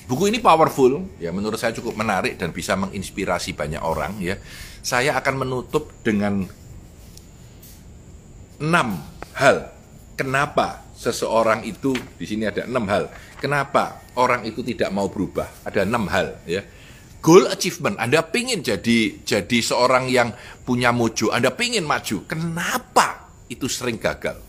buku 0.06 0.30
ini 0.30 0.38
powerful, 0.38 1.02
ya 1.18 1.34
menurut 1.34 1.58
saya 1.58 1.74
cukup 1.74 1.98
menarik 1.98 2.38
dan 2.38 2.54
bisa 2.54 2.78
menginspirasi 2.78 3.58
banyak 3.58 3.82
orang 3.82 4.22
ya. 4.22 4.38
Saya 4.82 5.18
akan 5.18 5.46
menutup 5.46 5.90
dengan 6.06 6.46
enam 8.62 9.02
hal 9.34 9.74
kenapa 10.14 10.86
seseorang 10.94 11.66
itu 11.66 11.90
di 12.14 12.26
sini 12.26 12.46
ada 12.46 12.62
enam 12.66 12.86
hal. 12.86 13.10
Kenapa 13.42 13.98
orang 14.14 14.46
itu 14.46 14.62
tidak 14.62 14.94
mau 14.94 15.10
berubah? 15.10 15.50
Ada 15.66 15.82
enam 15.82 16.06
hal 16.06 16.38
ya. 16.46 16.62
Goal 17.22 17.46
achievement, 17.46 17.94
Anda 18.02 18.26
pingin 18.26 18.66
jadi 18.66 19.22
jadi 19.22 19.58
seorang 19.62 20.11
yang 20.11 20.35
punya 20.66 20.90
mojo, 20.90 21.30
Anda 21.30 21.54
pingin 21.54 21.87
maju. 21.87 22.26
Kenapa 22.26 23.30
itu 23.46 23.70
sering 23.70 24.02
gagal? 24.02 24.42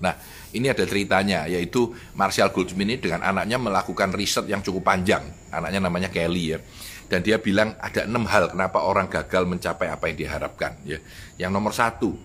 Nah, 0.00 0.16
ini 0.56 0.72
ada 0.72 0.80
ceritanya, 0.88 1.44
yaitu 1.44 1.92
Marshall 2.16 2.56
Goldsmith 2.56 2.88
ini 2.88 2.96
dengan 2.96 3.20
anaknya 3.20 3.60
melakukan 3.60 4.16
riset 4.16 4.48
yang 4.48 4.64
cukup 4.64 4.80
panjang. 4.80 5.28
Anaknya 5.52 5.84
namanya 5.84 6.08
Kelly 6.08 6.56
ya. 6.56 6.58
Dan 7.04 7.20
dia 7.20 7.36
bilang 7.36 7.76
ada 7.76 8.08
enam 8.08 8.24
hal 8.32 8.56
kenapa 8.56 8.80
orang 8.80 9.12
gagal 9.12 9.44
mencapai 9.44 9.92
apa 9.92 10.08
yang 10.08 10.16
diharapkan. 10.16 10.72
Ya. 10.88 11.04
Yang 11.36 11.52
nomor 11.52 11.76
satu, 11.76 12.16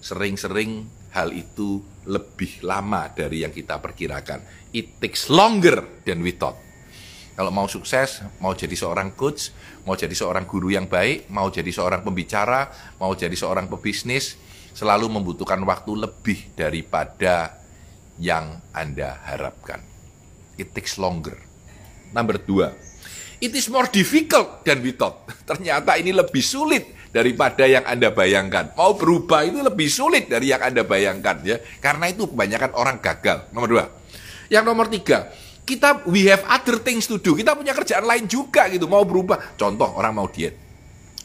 sering-sering 0.00 0.88
hal 1.12 1.34
itu 1.36 1.84
lebih 2.08 2.64
lama 2.64 3.10
dari 3.12 3.44
yang 3.44 3.52
kita 3.52 3.82
perkirakan. 3.82 4.70
It 4.72 4.96
takes 4.96 5.28
longer 5.28 5.84
than 6.08 6.24
we 6.24 6.32
thought. 6.32 6.67
Kalau 7.38 7.54
mau 7.54 7.70
sukses, 7.70 8.18
mau 8.42 8.50
jadi 8.50 8.74
seorang 8.74 9.14
coach, 9.14 9.54
mau 9.86 9.94
jadi 9.94 10.10
seorang 10.10 10.42
guru 10.42 10.74
yang 10.74 10.90
baik, 10.90 11.30
mau 11.30 11.46
jadi 11.46 11.70
seorang 11.70 12.02
pembicara, 12.02 12.66
mau 12.98 13.14
jadi 13.14 13.30
seorang 13.30 13.70
pebisnis, 13.70 14.34
selalu 14.74 15.06
membutuhkan 15.06 15.62
waktu 15.62 16.02
lebih 16.02 16.50
daripada 16.58 17.62
yang 18.18 18.58
Anda 18.74 19.22
harapkan. 19.22 19.78
It 20.58 20.74
takes 20.74 20.98
longer. 20.98 21.38
Number 22.10 22.42
dua, 22.42 22.74
it 23.38 23.54
is 23.54 23.70
more 23.70 23.86
difficult 23.86 24.66
than 24.66 24.82
we 24.82 24.90
thought. 24.90 25.30
Ternyata 25.54 25.94
ini 25.94 26.10
lebih 26.10 26.42
sulit 26.42 26.90
daripada 27.14 27.70
yang 27.70 27.86
Anda 27.86 28.10
bayangkan. 28.10 28.74
Mau 28.74 28.98
berubah 28.98 29.46
itu 29.46 29.62
lebih 29.62 29.86
sulit 29.86 30.26
dari 30.26 30.50
yang 30.50 30.74
Anda 30.74 30.82
bayangkan 30.82 31.38
ya. 31.46 31.62
Karena 31.78 32.10
itu 32.10 32.26
kebanyakan 32.26 32.74
orang 32.74 32.98
gagal. 32.98 33.46
Nomor 33.54 33.68
dua. 33.70 33.84
Yang 34.50 34.64
nomor 34.66 34.90
tiga, 34.90 35.30
kita 35.68 36.08
we 36.08 36.24
have 36.32 36.40
other 36.48 36.80
things 36.80 37.04
to 37.04 37.20
do. 37.20 37.36
Kita 37.36 37.52
punya 37.52 37.76
kerjaan 37.76 38.08
lain 38.08 38.24
juga 38.24 38.72
gitu. 38.72 38.88
Mau 38.88 39.04
berubah. 39.04 39.36
Contoh 39.60 39.92
orang 40.00 40.16
mau 40.16 40.24
diet 40.32 40.68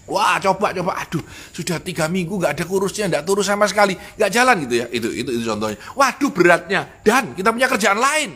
Wah 0.03 0.35
coba 0.35 0.75
coba, 0.75 0.99
aduh 0.99 1.23
sudah 1.55 1.79
tiga 1.79 2.11
minggu 2.11 2.35
nggak 2.35 2.59
ada 2.59 2.65
kurusnya, 2.67 3.07
nggak 3.07 3.23
turun 3.23 3.39
sama 3.39 3.63
sekali, 3.71 3.95
nggak 3.95 4.31
jalan 4.35 4.55
gitu 4.67 4.75
ya. 4.83 4.85
Itu, 4.91 5.07
itu 5.15 5.29
itu 5.31 5.43
contohnya. 5.47 5.79
Waduh 5.95 6.31
beratnya. 6.35 6.81
Dan 6.99 7.31
kita 7.31 7.55
punya 7.55 7.71
kerjaan 7.71 7.99
lain 8.03 8.29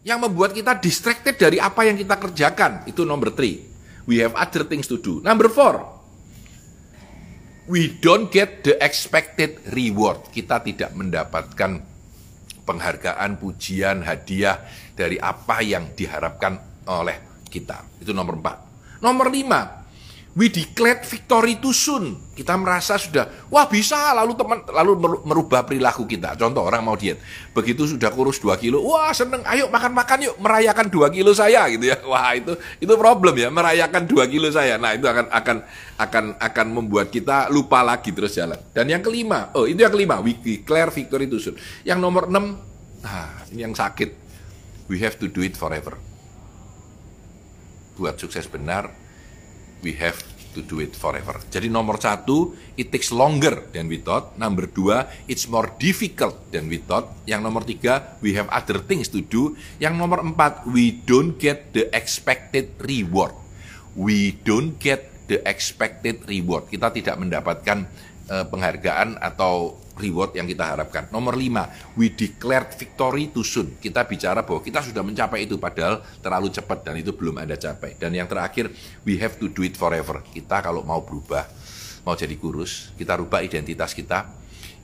yang 0.00 0.16
membuat 0.16 0.56
kita 0.56 0.80
distracted 0.80 1.36
dari 1.36 1.60
apa 1.60 1.84
yang 1.84 2.00
kita 2.00 2.16
kerjakan. 2.16 2.88
Itu 2.88 3.04
nomor 3.04 3.36
three. 3.36 3.68
We 4.08 4.24
have 4.24 4.32
other 4.32 4.64
things 4.64 4.88
to 4.88 4.96
do. 4.96 5.20
Number 5.20 5.52
four, 5.52 5.84
we 7.68 7.92
don't 8.00 8.32
get 8.32 8.64
the 8.64 8.80
expected 8.80 9.60
reward. 9.76 10.32
Kita 10.32 10.64
tidak 10.64 10.96
mendapatkan 10.96 11.84
penghargaan, 12.68 13.40
pujian, 13.40 14.04
hadiah 14.04 14.60
dari 14.92 15.16
apa 15.16 15.64
yang 15.64 15.96
diharapkan 15.96 16.84
oleh 16.84 17.48
kita. 17.48 18.04
Itu 18.04 18.12
nomor 18.12 18.36
empat. 18.36 18.56
Nomor 19.00 19.32
lima, 19.32 19.77
we 20.36 20.52
declared 20.52 21.06
victory 21.06 21.56
too 21.56 21.72
soon. 21.72 22.18
Kita 22.36 22.54
merasa 22.54 22.94
sudah, 22.94 23.48
wah 23.50 23.66
bisa, 23.66 24.14
lalu 24.14 24.38
teman 24.38 24.62
lalu 24.70 24.92
merubah 25.26 25.66
perilaku 25.66 26.06
kita. 26.06 26.38
Contoh 26.38 26.62
orang 26.62 26.86
mau 26.86 26.94
diet, 26.94 27.18
begitu 27.50 27.88
sudah 27.88 28.14
kurus 28.14 28.38
2 28.38 28.54
kilo, 28.62 28.78
wah 28.84 29.10
seneng, 29.10 29.42
ayo 29.48 29.66
makan-makan 29.72 30.30
yuk, 30.30 30.36
merayakan 30.38 30.86
2 30.86 31.10
kilo 31.10 31.34
saya 31.34 31.66
gitu 31.72 31.90
ya. 31.90 31.98
Wah 32.10 32.30
itu 32.38 32.54
itu 32.78 32.92
problem 32.94 33.34
ya, 33.34 33.50
merayakan 33.50 34.06
2 34.06 34.30
kilo 34.30 34.48
saya. 34.54 34.78
Nah 34.78 34.94
itu 34.94 35.10
akan 35.10 35.26
akan 35.34 35.56
akan 35.98 36.24
akan 36.38 36.66
membuat 36.70 37.10
kita 37.10 37.50
lupa 37.50 37.82
lagi 37.82 38.14
terus 38.14 38.38
jalan. 38.38 38.58
Dan 38.70 38.86
yang 38.86 39.02
kelima, 39.02 39.50
oh 39.58 39.66
itu 39.66 39.82
yang 39.82 39.90
kelima, 39.90 40.22
we 40.22 40.38
declare 40.38 40.94
victory 40.94 41.26
too 41.26 41.42
soon. 41.42 41.58
Yang 41.82 41.98
nomor 41.98 42.30
6, 42.30 43.02
nah 43.02 43.42
ini 43.50 43.66
yang 43.66 43.74
sakit, 43.74 44.14
we 44.86 45.02
have 45.02 45.18
to 45.18 45.26
do 45.26 45.42
it 45.42 45.58
forever. 45.58 45.98
Buat 47.98 48.22
sukses 48.22 48.46
benar, 48.46 49.07
we 49.82 49.94
have 49.98 50.18
to 50.56 50.60
do 50.64 50.82
it 50.82 50.96
forever. 50.96 51.38
Jadi 51.52 51.70
nomor 51.70 52.00
satu, 52.00 52.56
it 52.74 52.90
takes 52.90 53.14
longer 53.14 53.70
than 53.70 53.86
we 53.86 54.00
thought. 54.00 54.34
Number 54.34 54.66
dua, 54.66 55.06
it's 55.30 55.46
more 55.46 55.70
difficult 55.78 56.34
than 56.50 56.66
we 56.66 56.82
thought. 56.82 57.14
Yang 57.28 57.40
nomor 57.46 57.62
tiga, 57.62 58.18
we 58.24 58.34
have 58.34 58.50
other 58.50 58.82
things 58.82 59.06
to 59.12 59.22
do. 59.22 59.54
Yang 59.78 59.94
nomor 60.00 60.24
empat, 60.24 60.66
we 60.66 60.98
don't 61.06 61.38
get 61.38 61.70
the 61.76 61.86
expected 61.94 62.74
reward. 62.82 63.36
We 63.94 64.34
don't 64.42 64.78
get 64.82 65.30
the 65.30 65.44
expected 65.46 66.24
reward. 66.26 66.66
Kita 66.72 66.90
tidak 66.90 67.20
mendapatkan 67.20 67.86
uh, 68.32 68.44
penghargaan 68.48 69.20
atau 69.20 69.76
reward 69.98 70.32
yang 70.38 70.46
kita 70.46 70.64
harapkan. 70.78 71.10
Nomor 71.10 71.34
lima, 71.34 71.66
we 71.98 72.14
declared 72.14 72.70
victory 72.72 73.34
too 73.34 73.42
soon. 73.42 73.76
Kita 73.76 74.06
bicara 74.06 74.46
bahwa 74.46 74.62
kita 74.62 74.80
sudah 74.80 75.02
mencapai 75.02 75.44
itu 75.44 75.58
padahal 75.58 76.00
terlalu 76.22 76.48
cepat 76.54 76.86
dan 76.86 76.94
itu 77.02 77.10
belum 77.10 77.42
ada 77.42 77.58
capai. 77.58 77.98
Dan 77.98 78.14
yang 78.14 78.30
terakhir, 78.30 78.70
we 79.02 79.18
have 79.18 79.36
to 79.36 79.50
do 79.50 79.66
it 79.66 79.74
forever. 79.74 80.22
Kita 80.22 80.62
kalau 80.62 80.86
mau 80.86 81.02
berubah, 81.02 81.44
mau 82.06 82.14
jadi 82.14 82.38
kurus, 82.38 82.94
kita 82.94 83.18
rubah 83.18 83.42
identitas 83.42 83.92
kita, 83.92 84.30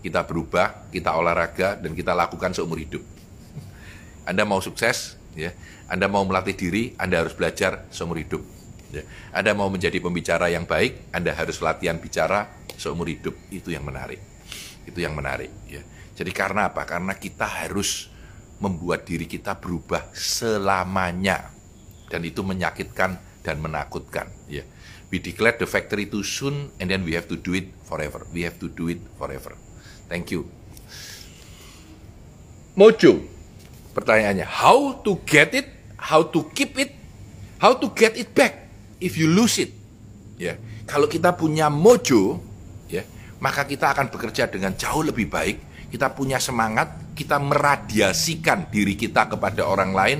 kita 0.03 0.20
berubah, 0.27 0.90
kita 0.92 1.14
olahraga 1.16 1.79
dan 1.79 1.94
kita 1.96 2.12
lakukan 2.12 2.53
seumur 2.53 2.77
hidup. 2.77 3.00
Anda 4.29 4.44
mau 4.44 4.61
sukses, 4.61 5.16
ya. 5.33 5.55
Anda 5.88 6.09
mau 6.09 6.24
melatih 6.24 6.57
diri, 6.57 6.96
Anda 6.96 7.24
harus 7.24 7.37
belajar 7.37 7.87
seumur 7.92 8.20
hidup. 8.20 8.40
Ya. 8.92 9.05
Anda 9.33 9.53
mau 9.53 9.68
menjadi 9.68 10.00
pembicara 10.00 10.48
yang 10.48 10.64
baik, 10.64 11.12
Anda 11.12 11.37
harus 11.37 11.61
latihan 11.61 12.00
bicara 12.00 12.48
seumur 12.77 13.09
hidup. 13.09 13.37
Itu 13.53 13.68
yang 13.68 13.85
menarik. 13.85 14.34
Itu 14.85 15.01
yang 15.01 15.16
menarik 15.16 15.51
ya. 15.66 15.83
Jadi 16.14 16.31
karena 16.31 16.70
apa? 16.70 16.87
Karena 16.87 17.16
kita 17.18 17.44
harus 17.44 18.12
membuat 18.62 19.05
diri 19.05 19.27
kita 19.27 19.59
berubah 19.59 20.14
selamanya. 20.14 21.51
Dan 22.07 22.23
itu 22.23 22.47
menyakitkan 22.47 23.18
dan 23.42 23.57
menakutkan 23.59 24.31
ya. 24.47 24.62
We 25.11 25.20
declare 25.20 25.59
the 25.59 25.68
factory 25.68 26.07
too 26.11 26.23
soon 26.23 26.70
and 26.79 26.90
then 26.90 27.03
we 27.03 27.14
have 27.14 27.27
to 27.31 27.38
do 27.38 27.55
it 27.55 27.70
forever. 27.87 28.27
We 28.31 28.47
have 28.47 28.59
to 28.62 28.68
do 28.70 28.90
it 28.90 29.03
forever. 29.18 29.55
Thank 30.07 30.31
you. 30.31 30.47
Mojo. 32.75 33.23
Pertanyaannya, 33.94 34.42
how 34.42 34.99
to 35.07 35.23
get 35.23 35.55
it? 35.55 35.70
How 35.94 36.27
to 36.27 36.51
keep 36.51 36.75
it? 36.75 36.90
How 37.62 37.79
to 37.79 37.87
get 37.94 38.18
it 38.18 38.35
back 38.35 38.66
if 38.99 39.14
you 39.14 39.31
lose 39.31 39.62
it? 39.62 39.70
Ya. 40.35 40.59
Kalau 40.85 41.07
kita 41.07 41.33
punya 41.38 41.70
mojo, 41.70 42.42
maka 43.40 43.66
kita 43.66 43.90
akan 43.94 44.11
bekerja 44.11 44.51
dengan 44.51 44.75
jauh 44.75 45.03
lebih 45.03 45.31
baik. 45.31 45.88
Kita 45.90 46.11
punya 46.11 46.42
semangat, 46.42 47.14
kita 47.14 47.38
meradiasikan 47.38 48.66
diri 48.66 48.99
kita 48.99 49.31
kepada 49.31 49.62
orang 49.62 49.94
lain 49.94 50.18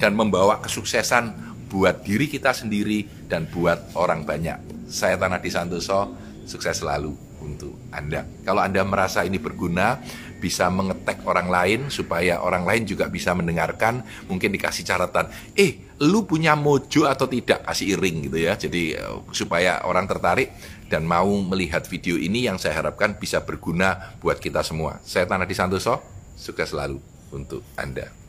dan 0.00 0.16
membawa 0.16 0.64
kesuksesan 0.64 1.52
buat 1.68 2.02
diri 2.02 2.26
kita 2.26 2.56
sendiri 2.56 3.28
dan 3.28 3.46
buat 3.46 3.94
orang 3.94 4.24
banyak. 4.24 4.88
Saya 4.90 5.20
Tanah 5.20 5.38
Santoso, 5.46 6.16
sukses 6.48 6.82
selalu 6.82 7.14
untuk 7.44 7.78
Anda. 7.94 8.26
Kalau 8.42 8.64
Anda 8.64 8.82
merasa 8.82 9.22
ini 9.22 9.38
berguna, 9.38 10.00
bisa 10.40 10.72
mengetek 10.72 11.20
orang 11.28 11.52
lain 11.52 11.80
supaya 11.92 12.40
orang 12.40 12.64
lain 12.64 12.88
juga 12.88 13.12
bisa 13.12 13.36
mendengarkan, 13.36 14.00
mungkin 14.26 14.50
dikasih 14.50 14.88
catatan, 14.88 15.28
eh, 15.54 15.92
lu 16.00 16.24
punya 16.24 16.56
mojo 16.56 17.04
atau 17.04 17.28
tidak, 17.28 17.68
kasih 17.68 18.00
iring 18.00 18.32
gitu 18.32 18.38
ya. 18.40 18.56
Jadi 18.56 18.96
eh, 18.96 19.16
supaya 19.36 19.84
orang 19.84 20.08
tertarik 20.08 20.50
dan 20.88 21.04
mau 21.04 21.28
melihat 21.28 21.84
video 21.86 22.16
ini 22.16 22.48
yang 22.48 22.56
saya 22.56 22.80
harapkan 22.80 23.14
bisa 23.20 23.44
berguna 23.44 24.16
buat 24.18 24.40
kita 24.40 24.64
semua. 24.64 24.98
Saya 25.04 25.28
Tanah 25.28 25.46
Santoso, 25.52 26.00
sukses 26.34 26.72
selalu 26.72 26.98
untuk 27.30 27.62
Anda. 27.78 28.19